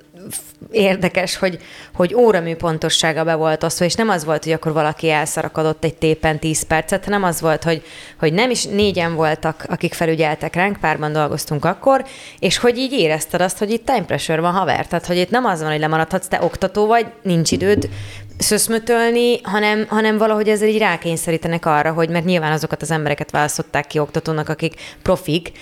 érdekes, 0.71 1.37
hogy, 1.37 1.59
hogy 1.95 2.15
óramű 2.15 2.55
pontossága 2.55 3.25
be 3.25 3.35
volt 3.35 3.63
osztva, 3.63 3.85
és 3.85 3.95
nem 3.95 4.09
az 4.09 4.25
volt, 4.25 4.45
hogy 4.45 4.53
akkor 4.53 4.73
valaki 4.73 5.11
elszarakodott 5.11 5.85
egy 5.85 5.95
tépen 5.95 6.39
10 6.39 6.63
percet, 6.63 7.05
hanem 7.05 7.23
az 7.23 7.41
volt, 7.41 7.63
hogy, 7.63 7.83
hogy 8.19 8.33
nem 8.33 8.51
is 8.51 8.65
négyen 8.65 9.15
voltak, 9.15 9.65
akik 9.69 9.95
felügyeltek 9.95 10.55
ránk, 10.55 10.77
párban 10.81 11.13
dolgoztunk 11.13 11.65
akkor, 11.65 12.05
és 12.39 12.59
hogy 12.59 12.79
így 12.79 12.93
érezted 12.93 13.41
azt, 13.41 13.59
hogy 13.59 13.71
itt 13.71 13.87
time 13.87 14.05
pressure 14.05 14.41
van 14.41 14.53
haver, 14.53 14.87
tehát 14.87 15.07
hogy 15.07 15.17
itt 15.17 15.31
nem 15.31 15.45
az 15.45 15.61
van, 15.61 15.71
hogy 15.71 15.81
lemaradhatsz, 15.81 16.29
te 16.29 16.39
oktató 16.43 16.87
vagy, 16.87 17.07
nincs 17.23 17.51
időd 17.51 17.89
szöszmötölni, 18.41 19.41
hanem, 19.43 19.87
hanem 19.89 20.19
valahogy 20.19 20.49
ezzel 20.49 20.69
így 20.69 20.79
rákényszerítenek 20.79 21.67
arra, 21.67 21.93
hogy 21.93 22.09
mert 22.09 22.25
nyilván 22.25 22.53
azokat 22.53 22.83
az 22.83 22.91
embereket 22.91 23.31
választották 23.31 23.87
ki 23.87 23.99
oktatónak, 23.99 24.49
akik 24.49 24.75
profik, 25.03 25.53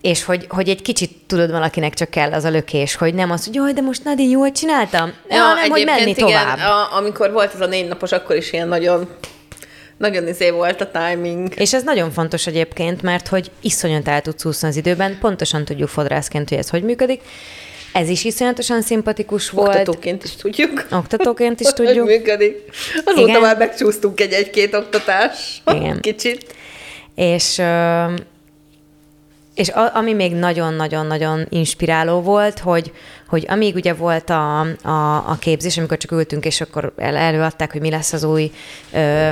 és 0.00 0.24
hogy, 0.24 0.46
hogy 0.48 0.68
egy 0.68 0.82
kicsit 0.82 1.10
tudod 1.26 1.50
valakinek 1.50 1.94
csak 1.94 2.10
kell 2.10 2.32
az 2.32 2.44
a 2.44 2.50
lökés, 2.50 2.94
hogy 2.94 3.14
nem 3.14 3.30
az, 3.30 3.44
hogy 3.44 3.54
jaj, 3.54 3.72
de 3.72 3.80
most 3.80 4.04
Nadine 4.04 4.30
jól 4.30 4.52
csináltam, 4.52 5.12
ja, 5.28 5.42
hanem 5.42 5.70
hogy 5.70 5.84
menni 5.84 6.10
igen, 6.10 6.14
tovább. 6.14 6.58
A, 6.58 6.96
amikor 6.96 7.32
volt 7.32 7.54
ez 7.54 7.60
a 7.60 7.66
négy 7.66 7.88
napos, 7.88 8.12
akkor 8.12 8.36
is 8.36 8.52
ilyen 8.52 8.68
nagyon 8.68 9.08
nagyon 9.96 10.28
izé 10.28 10.50
volt 10.50 10.80
a 10.80 10.90
timing. 10.90 11.52
És 11.56 11.74
ez 11.74 11.82
nagyon 11.82 12.10
fontos 12.10 12.46
egyébként, 12.46 13.02
mert 13.02 13.28
hogy 13.28 13.50
iszonyat 13.60 14.08
el 14.08 14.20
tudsz 14.20 14.44
úszni 14.44 14.68
az 14.68 14.76
időben, 14.76 15.18
pontosan 15.20 15.64
tudjuk 15.64 15.88
fodrászként, 15.88 16.48
hogy 16.48 16.58
ez 16.58 16.70
hogy 16.70 16.82
működik, 16.82 17.22
ez 17.96 18.08
is 18.08 18.24
iszonyatosan 18.24 18.82
szimpatikus 18.82 19.50
volt. 19.50 19.68
Oktatóként 19.68 20.24
is 20.24 20.36
tudjuk. 20.36 20.86
Oktatóként 20.90 21.60
is 21.60 21.68
tudjuk. 21.76 22.08
Hogy 22.08 22.16
működik. 22.16 22.62
Azóta 23.04 23.28
Igen. 23.28 23.40
már 23.40 23.56
megcsúsztunk 23.56 24.20
egy-egy-két 24.20 24.74
oktatás. 24.74 25.62
Igen. 25.74 26.00
Kicsit. 26.10 26.54
És 27.14 27.62
és 29.54 29.68
ami 29.92 30.12
még 30.12 30.32
nagyon-nagyon-nagyon 30.34 31.46
inspiráló 31.48 32.20
volt, 32.20 32.58
hogy, 32.58 32.92
hogy 33.28 33.44
amíg 33.48 33.74
ugye 33.74 33.94
volt 33.94 34.30
a, 34.30 34.60
a, 34.82 35.16
a 35.16 35.36
képzés, 35.40 35.78
amikor 35.78 35.96
csak 35.96 36.10
ültünk, 36.10 36.44
és 36.44 36.60
akkor 36.60 36.92
el, 36.96 37.16
előadták, 37.16 37.72
hogy 37.72 37.80
mi 37.80 37.90
lesz 37.90 38.12
az 38.12 38.24
új 38.24 38.50
ö, 38.92 39.30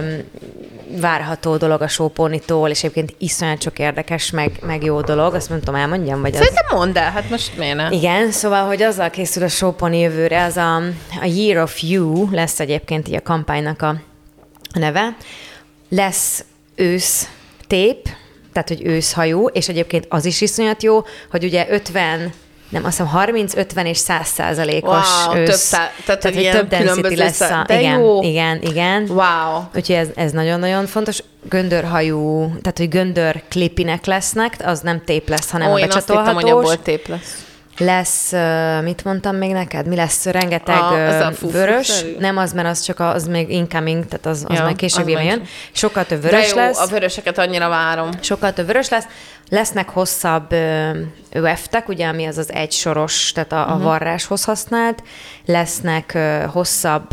várható 1.01 1.57
dolog 1.57 1.83
a 1.83 1.89
sóponitól, 1.89 2.69
és 2.69 2.79
egyébként 2.79 3.15
iszonyat 3.19 3.63
sok 3.63 3.79
érdekes, 3.79 4.31
meg, 4.31 4.59
meg 4.67 4.85
jó 4.85 5.01
dolog, 5.01 5.35
azt 5.35 5.49
tudom, 5.49 5.75
elmondjam, 5.75 6.21
vagy 6.21 6.35
Szerintem 6.35 6.65
az... 6.69 6.75
mondd 6.77 6.99
el, 6.99 7.11
hát 7.11 7.31
most 7.31 7.57
miért 7.59 7.77
ne? 7.77 7.91
Igen, 7.91 8.31
szóval, 8.31 8.67
hogy 8.67 8.83
azzal 8.83 9.11
készül 9.11 9.43
a 9.43 9.49
sóponi 9.49 9.99
jövőre, 9.99 10.45
az 10.45 10.57
a, 10.57 10.77
a 11.21 11.25
Year 11.25 11.63
of 11.63 11.83
You 11.83 12.31
lesz 12.31 12.61
egyébként 12.61 13.09
így 13.09 13.15
a 13.15 13.23
kampánynak 13.23 13.83
a, 13.83 13.97
neve. 14.79 15.17
Lesz 15.89 16.45
ősz 16.75 17.29
tép, 17.67 18.09
tehát 18.53 18.69
hogy 18.69 18.87
őszhajú, 18.87 19.47
és 19.47 19.69
egyébként 19.69 20.07
az 20.09 20.25
is 20.25 20.41
iszonyat 20.41 20.83
jó, 20.83 21.03
hogy 21.31 21.45
ugye 21.45 21.67
50 21.71 22.33
nem, 22.69 22.85
azt 22.85 22.97
hiszem 22.97 23.13
30, 23.13 23.57
50 23.57 23.87
és 23.87 23.97
100 23.97 24.27
százalékos 24.27 25.25
wow, 25.27 25.37
ősz. 25.37 25.69
Több, 25.69 25.79
tehát, 25.79 25.93
tehát 26.05 26.23
hogy 26.23 26.51
több 26.51 26.69
density 26.69 27.17
lesz. 27.17 27.41
A, 27.41 27.65
de 27.67 27.81
igen, 27.81 27.99
jó. 27.99 28.23
igen, 28.23 28.63
igen. 28.63 29.07
Wow. 29.09 29.63
Úgyhogy 29.75 29.97
ez, 29.97 30.09
ez 30.15 30.33
nagyon-nagyon 30.33 30.87
fontos. 30.87 31.23
Göndörhajú, 31.49 32.47
tehát 32.47 32.79
hogy 32.79 32.89
göndör 32.89 33.43
klipinek 33.49 34.05
lesznek, 34.05 34.57
az 34.65 34.81
nem 34.81 35.03
tép 35.05 35.29
lesz, 35.29 35.51
hanem 35.51 35.71
Ó, 35.71 35.75
a 35.75 35.81
becsatolhatós. 35.81 36.15
Én 36.15 36.19
azt 36.23 36.41
hittem, 36.41 36.57
hogy 36.57 36.65
abból 36.65 36.83
tép 36.83 37.09
lesz 37.09 37.45
lesz, 37.79 38.33
mit 38.83 39.05
mondtam 39.05 39.37
még 39.37 39.53
neked? 39.53 39.87
Mi 39.87 39.97
lesz? 39.97 40.25
Rengeteg 40.25 40.77
a, 40.77 41.27
a 41.27 41.33
vörös. 41.41 41.87
Szerű. 41.87 42.17
Nem 42.19 42.37
az, 42.37 42.53
mert 42.53 42.69
az 42.69 42.81
csak 42.81 43.01
az 43.01 43.27
még 43.27 43.51
incoming, 43.51 44.07
tehát 44.07 44.27
az, 44.27 44.45
az 44.49 44.57
ja, 44.57 44.63
majd 44.63 44.77
később 44.77 45.09
jön. 45.09 45.43
Sokkal 45.73 46.05
több 46.05 46.23
vörös 46.23 46.51
jó, 46.51 46.57
lesz. 46.57 46.81
a 46.81 46.87
vöröseket 46.87 47.39
annyira 47.39 47.69
várom. 47.69 48.09
Sokkal 48.21 48.53
több 48.53 48.67
vörös 48.67 48.89
lesz. 48.89 49.07
Lesznek 49.49 49.89
hosszabb 49.89 50.55
öeftek, 51.31 51.89
ugye, 51.89 52.07
ami 52.07 52.27
az 52.27 52.39
az 52.39 52.53
egysoros, 52.53 53.33
tehát 53.33 53.53
a, 53.53 53.57
uh-huh. 53.57 53.73
a 53.73 53.77
mhm. 53.77 53.85
varráshoz 53.85 54.45
használt. 54.45 55.03
Lesznek 55.47 56.19
hosszabb 56.53 57.07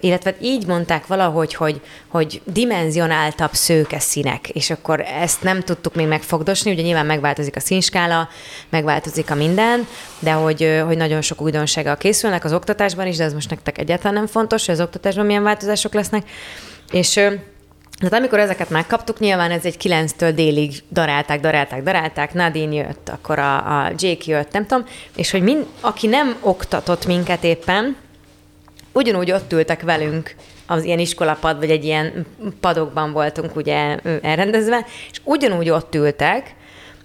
illetve 0.00 0.34
így 0.40 0.66
mondták 0.66 1.06
valahogy, 1.06 1.54
hogy, 1.54 1.80
hogy 2.08 2.40
dimenzionáltabb 2.44 3.52
szőke 3.52 3.98
színek, 3.98 4.48
és 4.48 4.70
akkor 4.70 5.00
ezt 5.00 5.42
nem 5.42 5.60
tudtuk 5.60 5.94
még 5.94 6.06
megfogdosni, 6.06 6.70
ugye 6.70 6.82
nyilván 6.82 7.06
megváltozik 7.06 7.56
a 7.56 7.60
színskála, 7.60 8.28
megváltozik 8.68 9.30
a 9.30 9.34
minden, 9.34 9.86
de 10.18 10.32
hogy, 10.32 10.82
hogy 10.86 10.96
nagyon 10.96 11.20
sok 11.20 11.40
újdonsággal 11.40 11.96
készülnek 11.96 12.44
az 12.44 12.52
oktatásban 12.52 13.06
is, 13.06 13.16
de 13.16 13.24
ez 13.24 13.34
most 13.34 13.50
nektek 13.50 13.78
egyáltalán 13.78 14.14
nem 14.14 14.26
fontos, 14.26 14.66
hogy 14.66 14.74
az 14.74 14.80
oktatásban 14.80 15.26
milyen 15.26 15.42
változások 15.42 15.94
lesznek, 15.94 16.28
és 16.92 17.20
tehát 17.98 18.14
amikor 18.14 18.38
ezeket 18.38 18.70
megkaptuk, 18.70 19.18
nyilván 19.18 19.50
ez 19.50 19.64
egy 19.64 19.76
kilenctől 19.76 20.32
délig 20.32 20.82
darálták, 20.90 21.40
darálták, 21.40 21.82
darálták, 21.82 22.34
Nadine 22.34 22.74
jött, 22.74 23.08
akkor 23.08 23.38
a, 23.38 23.56
a 23.56 23.92
Jake 23.96 24.24
jött, 24.24 24.52
nem 24.52 24.66
tudom, 24.66 24.86
és 25.16 25.30
hogy 25.30 25.42
mind, 25.42 25.66
aki 25.80 26.06
nem 26.06 26.36
oktatott 26.40 27.06
minket 27.06 27.44
éppen, 27.44 27.96
ugyanúgy 28.96 29.32
ott 29.32 29.52
ültek 29.52 29.82
velünk 29.82 30.34
az 30.66 30.84
ilyen 30.84 30.98
iskolapad, 30.98 31.58
vagy 31.58 31.70
egy 31.70 31.84
ilyen 31.84 32.26
padokban 32.60 33.12
voltunk 33.12 33.56
ugye 33.56 33.96
elrendezve, 34.22 34.86
és 35.10 35.20
ugyanúgy 35.24 35.70
ott 35.70 35.94
ültek, 35.94 36.54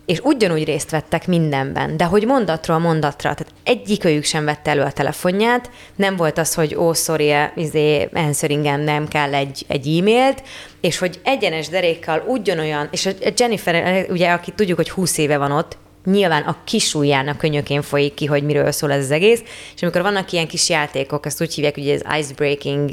és 0.05 0.19
ugyanúgy 0.19 0.63
részt 0.63 0.89
vettek 0.89 1.27
mindenben, 1.27 1.97
de 1.97 2.03
hogy 2.03 2.25
mondatról 2.25 2.77
mondatra, 2.79 3.33
tehát 3.33 3.53
egyikőjük 3.63 4.23
sem 4.23 4.45
vette 4.45 4.71
elő 4.71 4.81
a 4.81 4.91
telefonját, 4.91 5.69
nem 5.95 6.15
volt 6.15 6.37
az, 6.37 6.53
hogy 6.53 6.75
ó, 6.75 6.87
oh, 6.87 6.95
sorry, 6.95 7.33
izé, 7.55 8.09
answeringen 8.13 8.79
nem 8.79 9.07
kell 9.07 9.33
egy, 9.33 9.65
egy 9.67 9.97
e-mailt, 9.97 10.43
és 10.81 10.97
hogy 10.97 11.19
egyenes 11.23 11.69
derékkal 11.69 12.23
ugyanolyan, 12.27 12.87
és 12.91 13.05
a 13.05 13.11
Jennifer, 13.37 14.05
ugye, 14.09 14.31
aki 14.31 14.51
tudjuk, 14.51 14.77
hogy 14.77 14.89
20 14.89 15.17
éve 15.17 15.37
van 15.37 15.51
ott, 15.51 15.77
nyilván 16.05 16.43
a 16.43 16.57
kisújjának 16.63 17.37
könyökén 17.37 17.81
folyik 17.81 18.13
ki, 18.13 18.25
hogy 18.25 18.43
miről 18.43 18.71
szól 18.71 18.91
ez 18.91 19.03
az 19.03 19.11
egész, 19.11 19.43
és 19.75 19.81
amikor 19.81 20.01
vannak 20.01 20.31
ilyen 20.31 20.47
kis 20.47 20.69
játékok, 20.69 21.25
ezt 21.25 21.41
úgy 21.41 21.53
hívják, 21.53 21.73
hogy 21.73 21.89
ez 21.89 22.01
icebreaking 22.19 22.89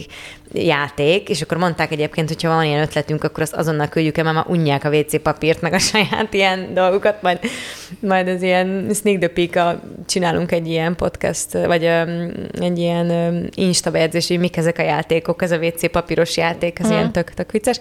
játék, 0.52 1.28
és 1.28 1.42
akkor 1.42 1.56
mondták 1.56 1.92
egyébként, 1.92 2.28
hogyha 2.28 2.48
van 2.48 2.64
ilyen 2.64 2.82
ötletünk, 2.82 3.24
akkor 3.24 3.42
azt 3.42 3.52
azonnal 3.52 3.88
küldjük 3.88 4.18
el, 4.18 4.24
mert 4.24 4.36
már 4.36 4.46
unják 4.48 4.84
a 4.84 4.90
WC 4.90 5.22
papírt, 5.22 5.60
meg 5.60 5.72
a 5.72 5.78
saját 5.92 6.34
ilyen 6.34 6.74
dolgokat, 6.74 7.22
majd, 7.22 7.38
majd 8.00 8.28
az 8.28 8.42
ilyen 8.42 8.90
sneak 8.94 9.18
the 9.18 9.28
peek 9.28 9.56
a, 9.56 9.82
csinálunk 10.06 10.52
egy 10.52 10.68
ilyen 10.68 10.96
podcast, 10.96 11.52
vagy 11.52 11.84
um, 11.84 12.32
egy 12.60 12.78
ilyen 12.78 13.10
um, 13.10 13.46
insta 13.54 13.90
bejegyzés, 13.90 14.28
hogy 14.28 14.38
mik 14.38 14.56
ezek 14.56 14.78
a 14.78 14.82
játékok, 14.82 15.42
ez 15.42 15.50
a 15.50 15.58
WC 15.58 15.90
papíros 15.90 16.36
játék, 16.36 16.78
ez 16.78 16.84
uh-huh. 16.84 17.00
ilyen 17.00 17.12
tök, 17.12 17.34
tök 17.34 17.52
vicces 17.52 17.80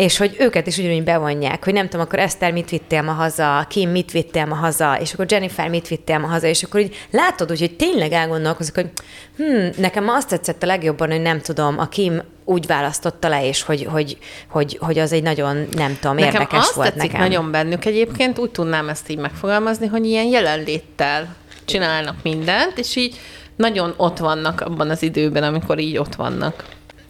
és 0.00 0.16
hogy 0.16 0.36
őket 0.38 0.66
is 0.66 0.78
ugyanúgy 0.78 1.04
bevonják, 1.04 1.64
hogy 1.64 1.72
nem 1.72 1.88
tudom, 1.88 2.06
akkor 2.06 2.18
Eszter 2.18 2.52
mit 2.52 2.70
vittél 2.70 3.02
ma 3.02 3.12
haza, 3.12 3.66
Kim 3.68 3.90
mit 3.90 4.10
vittél 4.10 4.46
ma 4.46 4.54
haza, 4.54 4.98
és 5.00 5.12
akkor 5.12 5.26
Jennifer 5.28 5.68
mit 5.68 5.88
vittél 5.88 6.18
ma 6.18 6.26
haza, 6.26 6.46
és 6.46 6.62
akkor 6.62 6.80
így 6.80 6.96
látod, 7.10 7.48
hogy 7.48 7.76
tényleg 7.76 8.12
elgondolkozik, 8.12 8.74
hogy 8.74 8.90
hm, 9.36 9.66
nekem 9.76 10.08
azt 10.08 10.28
tetszett 10.28 10.62
a 10.62 10.66
legjobban, 10.66 11.10
hogy 11.10 11.20
nem 11.20 11.40
tudom, 11.40 11.78
a 11.78 11.88
Kim 11.88 12.22
úgy 12.44 12.66
választotta 12.66 13.28
le, 13.28 13.46
és 13.46 13.62
hogy, 13.62 13.84
hogy, 13.84 14.18
hogy, 14.48 14.78
hogy 14.80 14.98
az 14.98 15.12
egy 15.12 15.22
nagyon, 15.22 15.66
nem 15.72 15.98
tudom, 16.00 16.16
nekem 16.16 16.32
érdekes 16.32 16.58
azt 16.58 16.74
volt 16.74 16.94
nekem. 16.94 17.20
nagyon 17.20 17.50
bennük 17.50 17.84
egyébként, 17.84 18.38
úgy 18.38 18.50
tudnám 18.50 18.88
ezt 18.88 19.10
így 19.10 19.18
megfogalmazni, 19.18 19.86
hogy 19.86 20.06
ilyen 20.06 20.26
jelenléttel 20.26 21.36
csinálnak 21.64 22.16
mindent, 22.22 22.78
és 22.78 22.96
így 22.96 23.20
nagyon 23.56 23.94
ott 23.96 24.18
vannak 24.18 24.60
abban 24.60 24.90
az 24.90 25.02
időben, 25.02 25.42
amikor 25.42 25.78
így 25.78 25.98
ott 25.98 26.14
vannak. 26.14 26.64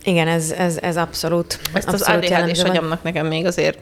Igen, 0.04 0.28
ez, 0.28 0.50
ez, 0.50 0.78
ez 0.82 0.96
abszolút. 0.96 1.58
Ezt 1.72 1.88
abszolút 1.88 2.24
az 2.24 2.30
ADHD-s 2.30 2.62
agyamnak 2.62 3.02
nekem 3.02 3.26
még 3.26 3.46
azért 3.46 3.78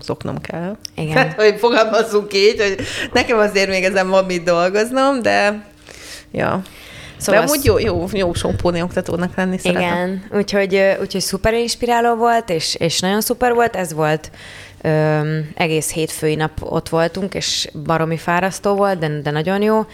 szoknom 0.00 0.40
kell. 0.40 0.76
Igen. 0.94 1.14
Tehát, 1.14 1.34
hogy 1.34 1.54
fogalmazzunk 1.58 2.34
így, 2.34 2.60
hogy 2.60 2.76
nekem 3.12 3.38
azért 3.38 3.68
még 3.68 3.84
ezen 3.84 4.08
van 4.08 4.24
mit 4.24 4.42
dolgoznom, 4.42 5.22
de 5.22 5.66
ja. 6.30 6.62
Szóval 7.16 7.40
De 7.40 7.46
amúgy 7.46 7.64
jó, 7.64 7.78
jó, 7.78 8.06
jó 8.12 8.32
sópóni 8.32 8.82
oktatónak 8.82 9.36
lenni 9.36 9.58
Igen, 9.62 9.74
szeretem. 9.74 10.24
úgyhogy, 10.32 10.82
úgyhogy 11.00 11.20
szuper 11.20 11.54
inspiráló 11.54 12.14
volt, 12.14 12.50
és, 12.50 12.74
és 12.74 13.00
nagyon 13.00 13.20
szuper 13.20 13.54
volt. 13.54 13.76
Ez 13.76 13.92
volt 13.92 14.30
Öm, 14.82 15.50
egész 15.54 15.92
hétfői 15.92 16.34
nap 16.34 16.50
ott 16.60 16.88
voltunk, 16.88 17.34
és 17.34 17.68
baromi 17.84 18.16
fárasztó 18.16 18.74
volt, 18.74 18.98
de, 18.98 19.20
de 19.20 19.30
nagyon 19.30 19.62
jó, 19.62 19.86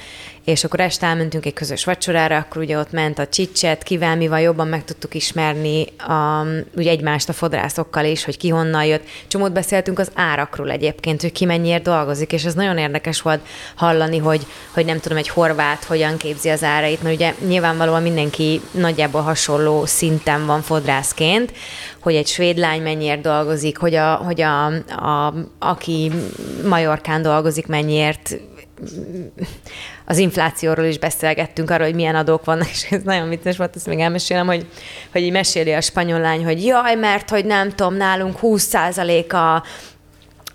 és 0.47 0.65
akkor 0.65 0.81
este 0.81 1.07
elmentünk 1.07 1.47
egy 1.47 1.53
közös 1.53 1.85
vacsorára, 1.85 2.37
akkor 2.37 2.63
ugye 2.63 2.79
ott 2.79 2.93
ment 2.93 3.19
a 3.19 3.27
csicset, 3.27 3.83
kivel 3.83 4.17
mi 4.17 4.29
van, 4.29 4.41
jobban 4.41 4.69
meg 4.69 4.85
tudtuk 4.85 5.15
ismerni 5.15 5.87
a, 5.99 6.45
ugye 6.77 6.91
egymást 6.91 7.29
a 7.29 7.33
fodrászokkal 7.33 8.05
is, 8.05 8.25
hogy 8.25 8.37
ki 8.37 8.49
honnan 8.49 8.85
jött. 8.85 9.03
Csomót 9.27 9.53
beszéltünk 9.53 9.99
az 9.99 10.11
árakról 10.15 10.71
egyébként, 10.71 11.21
hogy 11.21 11.33
ki 11.33 11.45
mennyiért 11.45 11.83
dolgozik, 11.83 12.33
és 12.33 12.45
ez 12.45 12.55
nagyon 12.55 12.79
érdekes 12.79 13.23
volt 13.23 13.41
hallani, 13.75 14.19
hogy, 14.19 14.47
hogy 14.75 14.85
nem 14.85 15.01
tudom, 15.01 15.19
egy 15.19 15.29
horvát 15.29 15.85
hogyan 15.85 16.17
képzi 16.17 16.49
az 16.49 16.63
árait, 16.63 17.03
mert 17.03 17.15
ugye 17.15 17.35
nyilvánvalóan 17.47 18.03
mindenki 18.03 18.61
nagyjából 18.71 19.21
hasonló 19.21 19.87
szinten 19.87 20.47
van 20.47 20.63
fodrászként, 20.63 21.53
hogy 22.01 22.15
egy 22.15 22.27
svéd 22.27 22.59
lány 22.59 22.83
mennyiért 22.83 23.21
dolgozik, 23.21 23.79
hogy, 23.79 23.95
a, 23.95 24.15
hogy 24.15 24.41
a, 24.41 24.67
a, 24.89 25.35
aki 25.59 26.13
Majorkán 26.69 27.23
dolgozik, 27.23 27.67
mennyiért 27.67 28.37
az 30.05 30.19
inflációról 30.19 30.85
is 30.85 30.99
beszélgettünk, 30.99 31.71
arról, 31.71 31.87
hogy 31.87 31.95
milyen 31.95 32.15
adók 32.15 32.45
vannak, 32.45 32.71
és 32.71 32.87
ez 32.91 33.03
nagyon 33.03 33.29
vicces 33.29 33.57
volt, 33.57 33.77
ezt 33.77 33.87
még 33.87 34.01
elmesélem, 34.01 34.47
hogy, 34.47 34.67
hogy 35.13 35.23
így 35.23 35.33
meséli 35.33 35.73
a 35.73 35.81
spanyol 35.81 36.21
lány, 36.21 36.45
hogy 36.45 36.65
jaj, 36.65 36.95
mert 36.95 37.31
hogy 37.31 37.45
nem 37.45 37.71
tudom, 37.71 37.95
nálunk 37.95 38.39
20% 38.43 39.33
a 39.33 39.63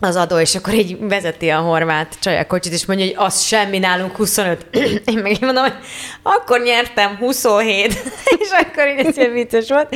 az 0.03 0.15
adó, 0.15 0.39
és 0.39 0.55
akkor 0.55 0.73
így 0.73 0.97
vezeti 0.99 1.49
a 1.49 1.59
horvát 1.59 2.17
csajakocsit, 2.19 2.73
és 2.73 2.85
mondja, 2.85 3.05
hogy 3.05 3.15
az 3.17 3.41
semmi 3.41 3.79
nálunk 3.79 4.15
25. 4.15 4.65
Én 5.11 5.19
meg 5.21 5.31
így 5.31 5.41
mondom, 5.41 5.63
hogy 5.63 5.73
akkor 6.21 6.61
nyertem 6.61 7.15
27, 7.15 7.87
és 8.39 8.49
akkor 8.51 8.87
így 8.87 9.05
ez 9.05 9.17
ilyen 9.17 9.31
vicces 9.31 9.67
volt. 9.69 9.95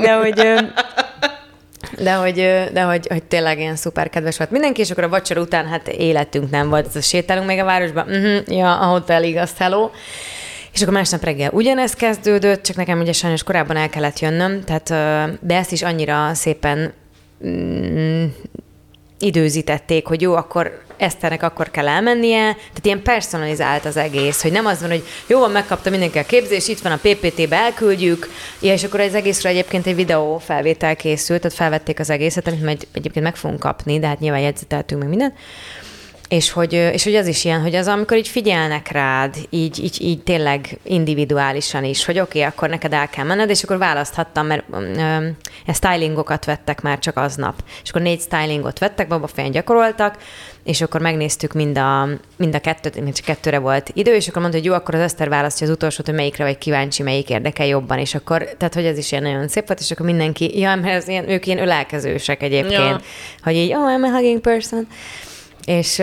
De 0.00 0.14
hogy 0.14 0.58
de 2.02 2.14
hogy, 2.14 2.34
de 2.72 2.82
hogy, 2.82 3.06
hogy 3.06 3.22
tényleg 3.22 3.58
ilyen 3.58 3.76
szuper 3.76 4.10
kedves 4.10 4.36
volt 4.36 4.50
mindenki, 4.50 4.80
és 4.80 4.90
akkor 4.90 5.04
a 5.04 5.08
vacsora 5.08 5.40
után 5.40 5.66
hát 5.66 5.88
életünk 5.88 6.50
nem 6.50 6.68
volt, 6.68 6.96
a 6.96 7.00
sétálunk 7.00 7.46
még 7.46 7.58
a 7.58 7.64
városban, 7.64 8.08
uh-huh, 8.08 8.56
ja, 8.56 8.78
a 8.78 8.84
hotel 8.84 9.24
igaz, 9.24 9.50
hello. 9.58 9.90
És 10.72 10.82
akkor 10.82 10.94
másnap 10.94 11.24
reggel 11.24 11.50
ugyanezt 11.52 11.96
kezdődött, 11.96 12.62
csak 12.62 12.76
nekem 12.76 13.00
ugye 13.00 13.12
sajnos 13.12 13.42
korábban 13.42 13.76
el 13.76 13.88
kellett 13.88 14.18
jönnöm, 14.18 14.64
tehát, 14.64 14.88
de 15.40 15.56
ezt 15.56 15.72
is 15.72 15.82
annyira 15.82 16.34
szépen 16.34 16.92
mm, 17.46 18.24
időzítették, 19.18 20.06
hogy 20.06 20.20
jó, 20.20 20.34
akkor 20.34 20.86
Eszternek 20.98 21.42
akkor 21.42 21.70
kell 21.70 21.88
elmennie, 21.88 22.52
tehát 22.52 22.80
ilyen 22.82 23.02
personalizált 23.02 23.84
az 23.84 23.96
egész, 23.96 24.42
hogy 24.42 24.52
nem 24.52 24.66
az 24.66 24.80
van, 24.80 24.90
hogy 24.90 25.04
jó 25.26 25.38
van, 25.38 25.50
megkapta 25.50 25.90
mindenki 25.90 26.18
a 26.18 26.26
képzés, 26.26 26.68
itt 26.68 26.78
van 26.78 26.92
a 26.92 26.98
PPT-be, 27.02 27.56
elküldjük, 27.56 28.28
ja, 28.60 28.72
és 28.72 28.84
akkor 28.84 29.00
az 29.00 29.14
egészről 29.14 29.52
egyébként 29.52 29.86
egy 29.86 29.94
videó 29.94 30.38
felvétel 30.38 30.96
készült, 30.96 31.40
tehát 31.40 31.56
felvették 31.56 31.98
az 31.98 32.10
egészet, 32.10 32.46
amit 32.46 32.64
majd 32.64 32.86
egyébként 32.92 33.24
meg 33.24 33.36
fogunk 33.36 33.60
kapni, 33.60 33.98
de 33.98 34.06
hát 34.06 34.20
nyilván 34.20 34.40
jegyzeteltünk 34.40 35.00
meg 35.00 35.10
mindent. 35.10 35.34
És 36.28 36.50
hogy, 36.50 36.72
és 36.72 37.04
hogy 37.04 37.14
az 37.14 37.26
is 37.26 37.44
ilyen, 37.44 37.60
hogy 37.60 37.74
az, 37.74 37.86
amikor 37.86 38.16
így 38.16 38.28
figyelnek 38.28 38.90
rád, 38.90 39.36
így, 39.50 39.78
így, 39.84 40.02
így 40.02 40.22
tényleg 40.22 40.78
individuálisan 40.82 41.84
is, 41.84 42.04
hogy 42.04 42.18
oké, 42.18 42.38
okay, 42.38 42.50
akkor 42.50 42.68
neked 42.68 42.92
el 42.92 43.08
kell 43.08 43.24
menned, 43.24 43.50
és 43.50 43.62
akkor 43.62 43.78
választhattam, 43.78 44.46
mert 44.46 44.64
ö, 44.96 45.26
stylingokat 45.72 46.44
vettek 46.44 46.80
már 46.80 46.98
csak 46.98 47.16
aznap. 47.16 47.54
És 47.82 47.90
akkor 47.90 48.02
négy 48.02 48.20
stylingot 48.20 48.78
vettek, 48.78 49.08
babafején 49.08 49.50
gyakoroltak, 49.50 50.16
és 50.64 50.80
akkor 50.80 51.00
megnéztük 51.00 51.52
mind 51.52 51.78
a, 51.78 52.08
mind 52.36 52.54
a 52.54 52.60
kettőt, 52.60 53.00
mint 53.00 53.16
csak 53.16 53.24
kettőre 53.24 53.58
volt 53.58 53.90
idő, 53.94 54.14
és 54.14 54.28
akkor 54.28 54.40
mondta, 54.40 54.58
hogy 54.58 54.66
jó, 54.66 54.74
akkor 54.74 54.94
az 54.94 55.00
Eszter 55.00 55.28
választja 55.28 55.66
az 55.66 55.72
utolsót, 55.72 56.06
hogy 56.06 56.14
melyikre 56.14 56.44
vagy 56.44 56.58
kíváncsi, 56.58 57.02
melyik 57.02 57.30
érdekel 57.30 57.66
jobban, 57.66 57.98
és 57.98 58.14
akkor, 58.14 58.42
tehát 58.58 58.74
hogy 58.74 58.84
ez 58.84 58.98
is 58.98 59.10
ilyen 59.12 59.22
nagyon 59.22 59.48
szép 59.48 59.66
volt, 59.66 59.80
és 59.80 59.90
akkor 59.90 60.06
mindenki, 60.06 60.58
ja, 60.58 60.74
mert 60.74 60.94
ez 60.94 61.08
ilyen, 61.08 61.30
ők 61.30 61.46
ilyen 61.46 61.58
ölelkezősek 61.58 62.42
egyébként, 62.42 62.72
ja. 62.78 63.00
hogy 63.42 63.54
így, 63.54 63.72
oh, 63.72 63.96
I'm 63.96 64.02
a 64.02 64.10
hugging 64.10 64.40
person. 64.40 64.88
És, 65.68 66.02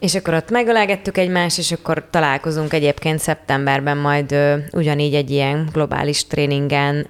és 0.00 0.14
akkor 0.14 0.34
ott 0.34 0.50
megölelgettük 0.50 1.18
egymást, 1.18 1.58
és 1.58 1.72
akkor 1.72 2.04
találkozunk 2.10 2.72
egyébként 2.72 3.18
szeptemberben 3.20 3.96
majd 3.96 4.36
ugyanígy 4.70 5.14
egy 5.14 5.30
ilyen 5.30 5.68
globális 5.72 6.26
tréningen, 6.26 7.06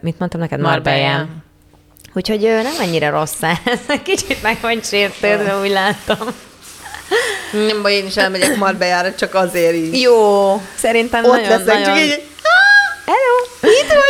mit 0.00 0.18
mondtam 0.18 0.40
neked? 0.40 0.60
Marbella. 0.60 1.26
Úgyhogy 2.12 2.40
nem 2.40 2.74
annyira 2.80 3.10
rossz 3.10 3.42
ez. 3.42 3.80
Kicsit 4.02 4.42
meg 4.42 4.56
vagy 4.60 4.84
sértődve, 4.84 5.60
úgy 5.60 5.70
látom. 5.70 6.28
Nem 7.66 7.82
baj, 7.82 7.92
én 7.92 8.06
is 8.06 8.16
elmegyek 8.16 8.56
Marbellára, 8.56 9.14
csak 9.14 9.34
azért 9.34 9.74
is. 9.74 10.00
Jó, 10.00 10.60
szerintem 10.74 11.24
Ott 11.24 11.30
nagyon, 11.30 11.48
leszek, 11.48 11.66
nagyon... 11.66 11.84
csak 11.84 11.96
így, 11.96 12.22
Hello! 13.04 13.72
itt 13.72 13.92
is! 13.92 14.09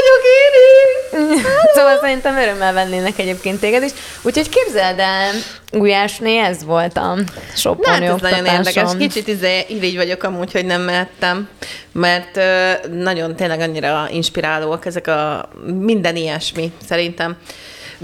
Szóval 1.81 1.99
szerintem 1.99 2.37
örömmel 2.37 2.73
vennének 2.73 3.19
egyébként 3.19 3.61
téged 3.61 3.83
is. 3.83 3.91
Úgyhogy 4.23 4.49
képzeld 4.49 4.99
el, 4.99 5.33
Gulyásné, 5.73 6.39
ez 6.39 6.65
volt 6.65 6.97
a 6.97 7.17
soppani 7.57 8.05
Hát 8.05 8.15
ez 8.15 8.21
nagyon 8.21 8.47
érdekes. 8.47 8.91
Kicsit 8.99 9.29
izé, 9.29 9.65
irigy 9.69 9.97
vagyok 9.97 10.23
amúgy, 10.23 10.53
hogy 10.53 10.65
nem 10.65 10.81
mehettem, 10.81 11.49
mert 11.93 12.37
ö, 12.37 12.73
nagyon 12.93 13.37
tényleg 13.37 13.61
annyira 13.61 14.09
inspirálóak 14.11 14.87
ezek 14.87 15.07
a 15.07 15.49
minden 15.65 16.17
ilyesmi, 16.17 16.73
szerintem. 16.87 17.37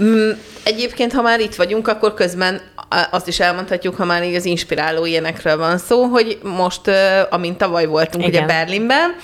Mm, 0.01 0.29
Egyébként, 0.63 1.13
ha 1.13 1.21
már 1.21 1.39
itt 1.39 1.55
vagyunk, 1.55 1.87
akkor 1.87 2.13
közben 2.13 2.61
azt 3.11 3.27
is 3.27 3.39
elmondhatjuk, 3.39 3.95
ha 3.95 4.05
már 4.05 4.23
így 4.23 4.35
az 4.35 4.45
inspiráló 4.45 5.05
ilyenekről 5.05 5.57
van 5.57 5.77
szó, 5.77 6.03
hogy 6.03 6.39
most, 6.43 6.81
amint 7.29 7.57
tavaly 7.57 7.85
voltunk 7.85 8.27
Igen. 8.27 8.43
ugye 8.43 8.53
Berlinben, 8.53 9.15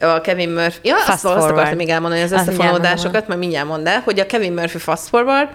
a 0.00 0.20
Kevin 0.20 0.48
Murphy, 0.48 0.88
ja, 0.88 0.96
Fast 0.96 1.24
azt, 1.24 1.36
azt 1.36 1.50
akartam 1.50 1.76
még 1.76 1.88
elmondani, 1.88 2.22
az 2.22 2.32
összefonódásokat, 2.32 3.28
mert 3.28 3.40
mindjárt 3.40 3.66
mondd 3.68 3.88
el, 3.88 4.00
hogy 4.04 4.20
a 4.20 4.26
Kevin 4.26 4.52
Murphy 4.52 4.78
Fast 4.78 5.08
Forward, 5.08 5.48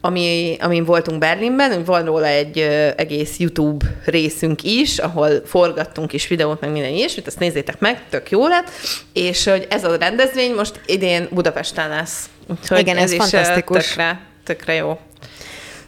ami, 0.00 0.56
amin 0.60 0.84
voltunk 0.84 1.18
Berlinben, 1.18 1.84
van 1.84 2.04
róla 2.04 2.26
egy 2.26 2.58
egész 2.96 3.38
YouTube 3.38 3.84
részünk 4.04 4.62
is, 4.62 4.98
ahol 4.98 5.30
forgattunk 5.44 6.12
is 6.12 6.28
videót, 6.28 6.60
meg 6.60 6.70
minden 6.70 6.92
ilyesmit, 6.92 7.26
ezt 7.26 7.38
nézzétek 7.38 7.78
meg, 7.78 8.02
tök 8.10 8.30
jó 8.30 8.46
lett, 8.46 8.70
és 9.12 9.44
hogy 9.44 9.66
ez 9.70 9.84
a 9.84 9.96
rendezvény 9.96 10.54
most 10.54 10.80
idén 10.86 11.28
Budapesten 11.30 11.88
lesz. 11.88 12.28
Úgyhogy 12.46 12.78
Igen, 12.78 12.96
ez, 12.96 13.12
ez 13.12 13.16
fantasztikus. 13.16 13.88
Tökre, 13.88 14.20
tökre 14.44 14.74
jó. 14.74 14.90
Ez 14.90 14.98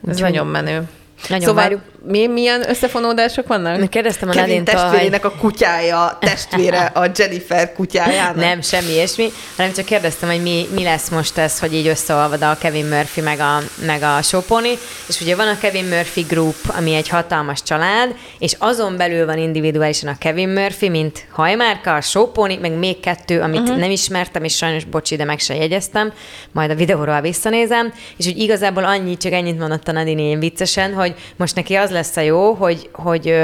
Úgyhogy 0.00 0.20
nagyon 0.20 0.46
menő. 0.46 0.82
Nagyon 1.28 1.48
szóval 1.48 1.62
várjuk. 1.62 1.80
Mi, 2.06 2.26
milyen 2.26 2.68
összefonódások 2.68 3.46
vannak? 3.46 3.88
Kérdeztem 3.88 4.28
a 4.28 4.32
Kevin 4.32 4.64
testvérének 4.64 5.24
a 5.24 5.30
kutyája, 5.30 6.16
testvére 6.20 6.84
a 6.94 7.10
Jennifer 7.16 7.72
kutyájának. 7.72 8.36
Nem, 8.36 8.60
semmi 8.60 8.90
ilyesmi, 8.90 9.28
hanem 9.56 9.72
csak 9.72 9.84
kérdeztem, 9.84 10.28
hogy 10.28 10.42
mi, 10.42 10.66
mi 10.74 10.82
lesz 10.82 11.08
most 11.08 11.38
ez, 11.38 11.58
hogy 11.58 11.74
így 11.74 11.86
összeolvad 11.86 12.42
a 12.42 12.56
Kevin 12.60 12.86
Murphy 12.86 13.20
meg 13.20 13.40
a, 13.40 13.58
meg 13.86 14.02
a 14.02 14.22
Soponi, 14.22 14.72
és 15.08 15.20
ugye 15.20 15.36
van 15.36 15.48
a 15.48 15.58
Kevin 15.58 15.84
Murphy 15.84 16.20
Group, 16.20 16.54
ami 16.66 16.94
egy 16.94 17.08
hatalmas 17.08 17.62
család, 17.62 18.14
és 18.38 18.54
azon 18.58 18.96
belül 18.96 19.26
van 19.26 19.38
individuálisan 19.38 20.08
a 20.08 20.18
Kevin 20.18 20.48
Murphy, 20.48 20.88
mint 20.88 21.26
hajmárka, 21.30 21.94
a 21.94 22.00
Soponi, 22.00 22.56
meg 22.56 22.72
még 22.72 23.00
kettő, 23.00 23.40
amit 23.40 23.60
uh-huh. 23.60 23.78
nem 23.78 23.90
ismertem, 23.90 24.44
és 24.44 24.56
sajnos 24.56 24.84
bocsi, 24.84 25.16
de 25.16 25.24
meg 25.24 25.38
se 25.38 25.54
jegyeztem, 25.54 26.12
majd 26.52 26.70
a 26.70 26.74
videóról 26.74 27.20
visszanézem, 27.20 27.92
és 28.16 28.24
hogy 28.24 28.38
igazából 28.38 28.84
annyi, 28.84 29.16
csak 29.16 29.32
ennyit 29.32 29.58
mondott 29.58 29.88
a 29.88 29.92
Nadine 29.92 30.20
ilyen 30.20 30.38
viccesen, 30.38 30.94
hogy 30.94 31.14
most 31.36 31.54
neki 31.54 31.74
az 31.74 31.87
lesz 31.90 32.16
a 32.16 32.20
jó, 32.20 32.52
hogy, 32.52 32.90
hogy, 32.92 33.34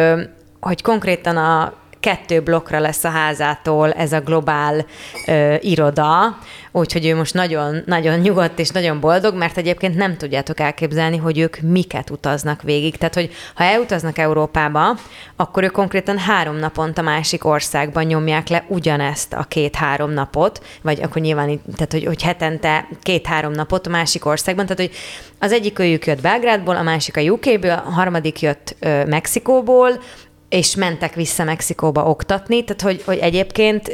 hogy 0.60 0.82
konkrétan 0.82 1.36
a 1.36 1.72
kettő 2.04 2.40
blokkra 2.40 2.78
lesz 2.80 3.04
a 3.04 3.08
házától 3.08 3.92
ez 3.92 4.12
a 4.12 4.20
globál 4.20 4.86
ö, 5.26 5.54
iroda, 5.60 6.38
úgyhogy 6.72 7.06
ő 7.06 7.16
most 7.16 7.34
nagyon, 7.34 7.82
nagyon 7.86 8.18
nyugodt 8.18 8.58
és 8.58 8.68
nagyon 8.68 9.00
boldog, 9.00 9.34
mert 9.34 9.56
egyébként 9.56 9.96
nem 9.96 10.16
tudjátok 10.16 10.60
elképzelni, 10.60 11.16
hogy 11.16 11.38
ők 11.38 11.56
miket 11.60 12.10
utaznak 12.10 12.62
végig. 12.62 12.96
Tehát, 12.96 13.14
hogy 13.14 13.30
ha 13.54 13.64
elutaznak 13.64 14.18
Európába, 14.18 14.98
akkor 15.36 15.62
ők 15.62 15.72
konkrétan 15.72 16.18
három 16.18 16.56
naponta 16.56 17.02
másik 17.02 17.44
országban 17.44 18.04
nyomják 18.04 18.48
le 18.48 18.64
ugyanezt 18.68 19.32
a 19.32 19.42
két-három 19.42 20.10
napot, 20.10 20.64
vagy 20.82 21.02
akkor 21.02 21.22
nyilván, 21.22 21.60
tehát, 21.76 21.92
hogy, 21.92 22.04
hogy 22.04 22.22
hetente 22.22 22.88
két-három 23.02 23.52
napot 23.52 23.86
a 23.86 23.90
másik 23.90 24.26
országban, 24.26 24.66
tehát, 24.66 24.80
hogy 24.80 24.98
az 25.38 25.52
egyik 25.52 25.78
őjük 25.78 26.06
jött 26.06 26.20
Belgrádból, 26.20 26.76
a 26.76 26.82
másik 26.82 27.16
a 27.16 27.20
UK-ből, 27.20 27.82
a 27.86 27.90
harmadik 27.90 28.40
jött 28.40 28.76
ö, 28.80 29.04
Mexikóból, 29.04 30.00
és 30.54 30.74
mentek 30.74 31.14
vissza 31.14 31.44
Mexikóba 31.44 32.04
oktatni, 32.04 32.64
tehát 32.64 32.82
hogy, 32.82 33.02
hogy 33.04 33.18
egyébként 33.18 33.92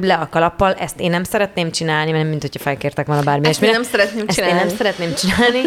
le 0.00 0.14
a 0.14 0.28
kalappal, 0.30 0.74
ezt 0.74 1.00
én 1.00 1.10
nem 1.10 1.24
szeretném 1.24 1.70
csinálni, 1.70 2.10
mert 2.10 2.28
mint 2.28 2.42
hogyha 2.42 2.60
felkértek 2.60 3.06
volna 3.06 3.22
bármi. 3.22 3.48
Ezt 3.48 3.62
én 3.62 3.70
nem 3.70 3.82
szeretném 3.82 4.24
ezt 4.26 4.36
csinálni. 4.36 4.58
én 4.58 4.66
nem 4.66 4.76
szeretném 4.76 5.14
csinálni, 5.14 5.60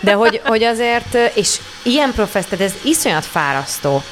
de 0.00 0.12
hogy, 0.12 0.40
hogy 0.44 0.62
azért, 0.62 1.16
és 1.34 1.58
ilyen 1.82 2.12
professz, 2.12 2.44
tehát 2.44 2.64
ez 2.64 2.74
iszonyat 2.84 3.24
fárasztó, 3.24 4.02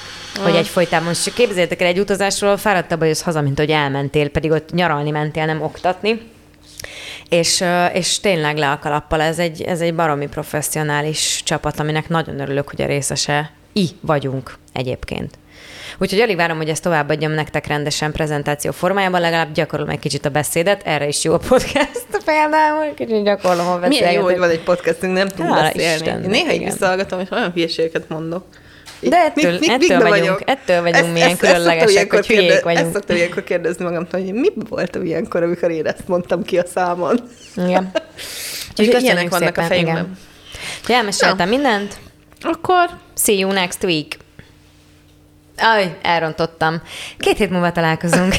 Mm. 0.40 0.42
hogy 0.42 0.55
egyfolytában 0.55 1.07
most 1.07 1.25
csak 1.25 1.35
képzeljétek 1.35 1.81
el 1.81 1.87
egy 1.87 1.99
utazásról, 1.99 2.57
fáradtabb 2.57 3.03
jössz 3.03 3.21
haza, 3.21 3.40
mint 3.40 3.59
hogy 3.59 3.71
elmentél, 3.71 4.29
pedig 4.29 4.51
ott 4.51 4.73
nyaralni 4.73 5.11
mentél, 5.11 5.45
nem 5.45 5.62
oktatni. 5.62 6.21
És, 7.29 7.64
és 7.92 8.21
tényleg 8.21 8.57
le 8.57 8.71
a 8.71 8.79
kalappal, 8.79 9.21
ez 9.21 9.38
egy, 9.38 9.62
ez 9.62 9.81
egy 9.81 9.95
baromi 9.95 10.27
professzionális 10.27 11.42
csapat, 11.45 11.81
aminek 11.81 12.09
nagyon 12.09 12.40
örülök, 12.40 12.71
hogy 12.71 12.83
a 12.83 12.87
részese 12.87 13.51
i 13.73 13.89
vagyunk 14.01 14.55
egyébként. 14.73 15.39
Úgyhogy 15.99 16.21
alig 16.21 16.37
várom, 16.37 16.57
hogy 16.57 16.69
ezt 16.69 16.83
továbbadjam 16.83 17.33
nektek 17.33 17.67
rendesen 17.67 18.13
prezentáció 18.13 18.71
formájában, 18.71 19.21
legalább 19.21 19.53
gyakorolom 19.53 19.91
egy 19.91 19.99
kicsit 19.99 20.25
a 20.25 20.29
beszédet, 20.29 20.83
erre 20.85 21.09
is 21.09 21.25
jó 21.25 21.33
a 21.33 21.39
podcast 21.39 22.07
például, 22.25 22.95
kicsit 22.95 23.25
gyakorlom 23.25 23.67
a 23.67 23.79
beszédet. 23.79 23.89
Milyen 23.89 24.13
jó, 24.13 24.23
hogy 24.23 24.39
van 24.39 24.51
egy 24.51 24.63
podcastünk, 24.63 25.13
nem 25.13 25.29
tudunk 25.29 25.55
beszélni. 25.55 26.27
Néha 26.27 26.53
így 26.53 26.65
visszahallgatom, 26.65 27.21
és 27.21 27.31
olyan 27.31 27.53
hülyeségeket 27.53 28.09
mondok. 28.09 28.45
De 29.01 29.17
ettől, 29.17 29.53
mi, 29.53 29.59
mi, 29.59 29.73
ettől, 29.73 29.99
vagyunk, 29.99 30.09
vagyok. 30.09 30.43
ettől 30.45 30.81
vagyunk 30.81 31.05
ezt, 31.05 31.13
milyen 31.13 31.29
ezt, 31.29 31.39
különlegesek, 31.39 32.03
ezt 32.03 32.11
hogy 32.11 32.27
hülyék 32.27 32.43
kérdez, 32.43 32.63
vagyunk. 32.63 32.85
Ezt 32.85 32.95
szoktam 32.95 33.17
ilyenkor 33.17 33.45
kérdezni 33.45 33.85
magamtól, 33.85 34.21
hogy 34.21 34.33
mi 34.33 34.49
voltam 34.69 35.05
ilyenkor, 35.05 35.43
amikor 35.43 35.71
én 35.71 35.87
ezt 35.87 36.09
mondtam 36.09 36.43
ki 36.43 36.59
a 36.59 36.67
számon. 36.67 37.21
Igen. 37.57 37.91
Úgyhogy 38.79 39.03
ilyenek 39.03 39.29
vannak 39.29 39.49
szépen, 39.49 39.65
a 39.65 39.67
fejünkben. 39.67 40.19
Igen. 40.85 40.97
Elmeséltem 40.97 41.49
mindent, 41.49 41.97
akkor 42.44 42.90
see 43.14 43.38
you 43.38 43.52
next 43.52 43.85
week. 43.85 44.18
Aj, 45.57 45.98
elrontottam. 46.02 46.83
Két 47.18 47.37
hét 47.37 47.50
múlva 47.50 47.72
találkozunk. 47.72 48.35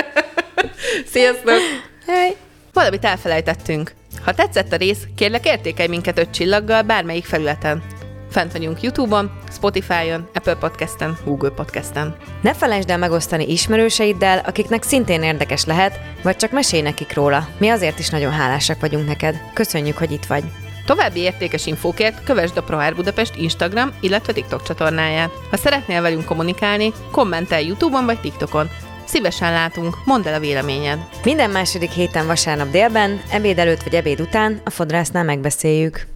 Sziasztok! 1.12 1.58
Hey. 2.06 2.36
Valamit 2.72 3.04
elfelejtettünk. 3.04 3.92
Ha 4.24 4.34
tetszett 4.34 4.72
a 4.72 4.76
rész, 4.76 5.06
kérlek 5.16 5.46
értékelj 5.46 5.88
minket 5.88 6.18
öt 6.18 6.30
csillaggal 6.30 6.82
bármelyik 6.82 7.24
felületen. 7.24 7.82
Fent 8.30 8.52
vagyunk 8.52 8.82
YouTube-on, 8.82 9.30
Spotify-on, 9.52 10.28
Apple 10.34 10.54
Podcast-en, 10.54 11.18
Google 11.24 11.50
Podcast-en. 11.50 12.16
Ne 12.42 12.54
felejtsd 12.54 12.90
el 12.90 12.98
megosztani 12.98 13.52
ismerőseiddel, 13.52 14.38
akiknek 14.38 14.82
szintén 14.82 15.22
érdekes 15.22 15.64
lehet, 15.64 16.00
vagy 16.22 16.36
csak 16.36 16.50
mesélj 16.50 16.82
nekik 16.82 17.14
róla. 17.14 17.48
Mi 17.58 17.68
azért 17.68 17.98
is 17.98 18.08
nagyon 18.08 18.32
hálásak 18.32 18.80
vagyunk 18.80 19.06
neked. 19.06 19.40
Köszönjük, 19.54 19.96
hogy 19.96 20.10
itt 20.10 20.24
vagy. 20.24 20.44
További 20.90 21.20
értékes 21.20 21.66
infókért 21.66 22.24
kövesd 22.24 22.56
a 22.56 22.62
ProAir 22.62 22.94
Budapest 22.94 23.36
Instagram, 23.36 23.92
illetve 24.00 24.32
TikTok 24.32 24.62
csatornáját. 24.62 25.30
Ha 25.50 25.56
szeretnél 25.56 26.02
velünk 26.02 26.24
kommunikálni, 26.24 26.92
kommentelj 27.10 27.66
YouTube-on 27.66 28.04
vagy 28.04 28.20
TikTokon. 28.20 28.68
Szívesen 29.04 29.52
látunk, 29.52 29.96
mondd 30.04 30.28
el 30.28 30.34
a 30.34 30.40
véleményed. 30.40 30.98
Minden 31.24 31.50
második 31.50 31.90
héten 31.90 32.26
vasárnap 32.26 32.70
délben, 32.70 33.20
ebéd 33.32 33.58
előtt 33.58 33.82
vagy 33.82 33.94
ebéd 33.94 34.20
után 34.20 34.60
a 34.64 34.70
fodrásznál 34.70 35.24
megbeszéljük. 35.24 36.06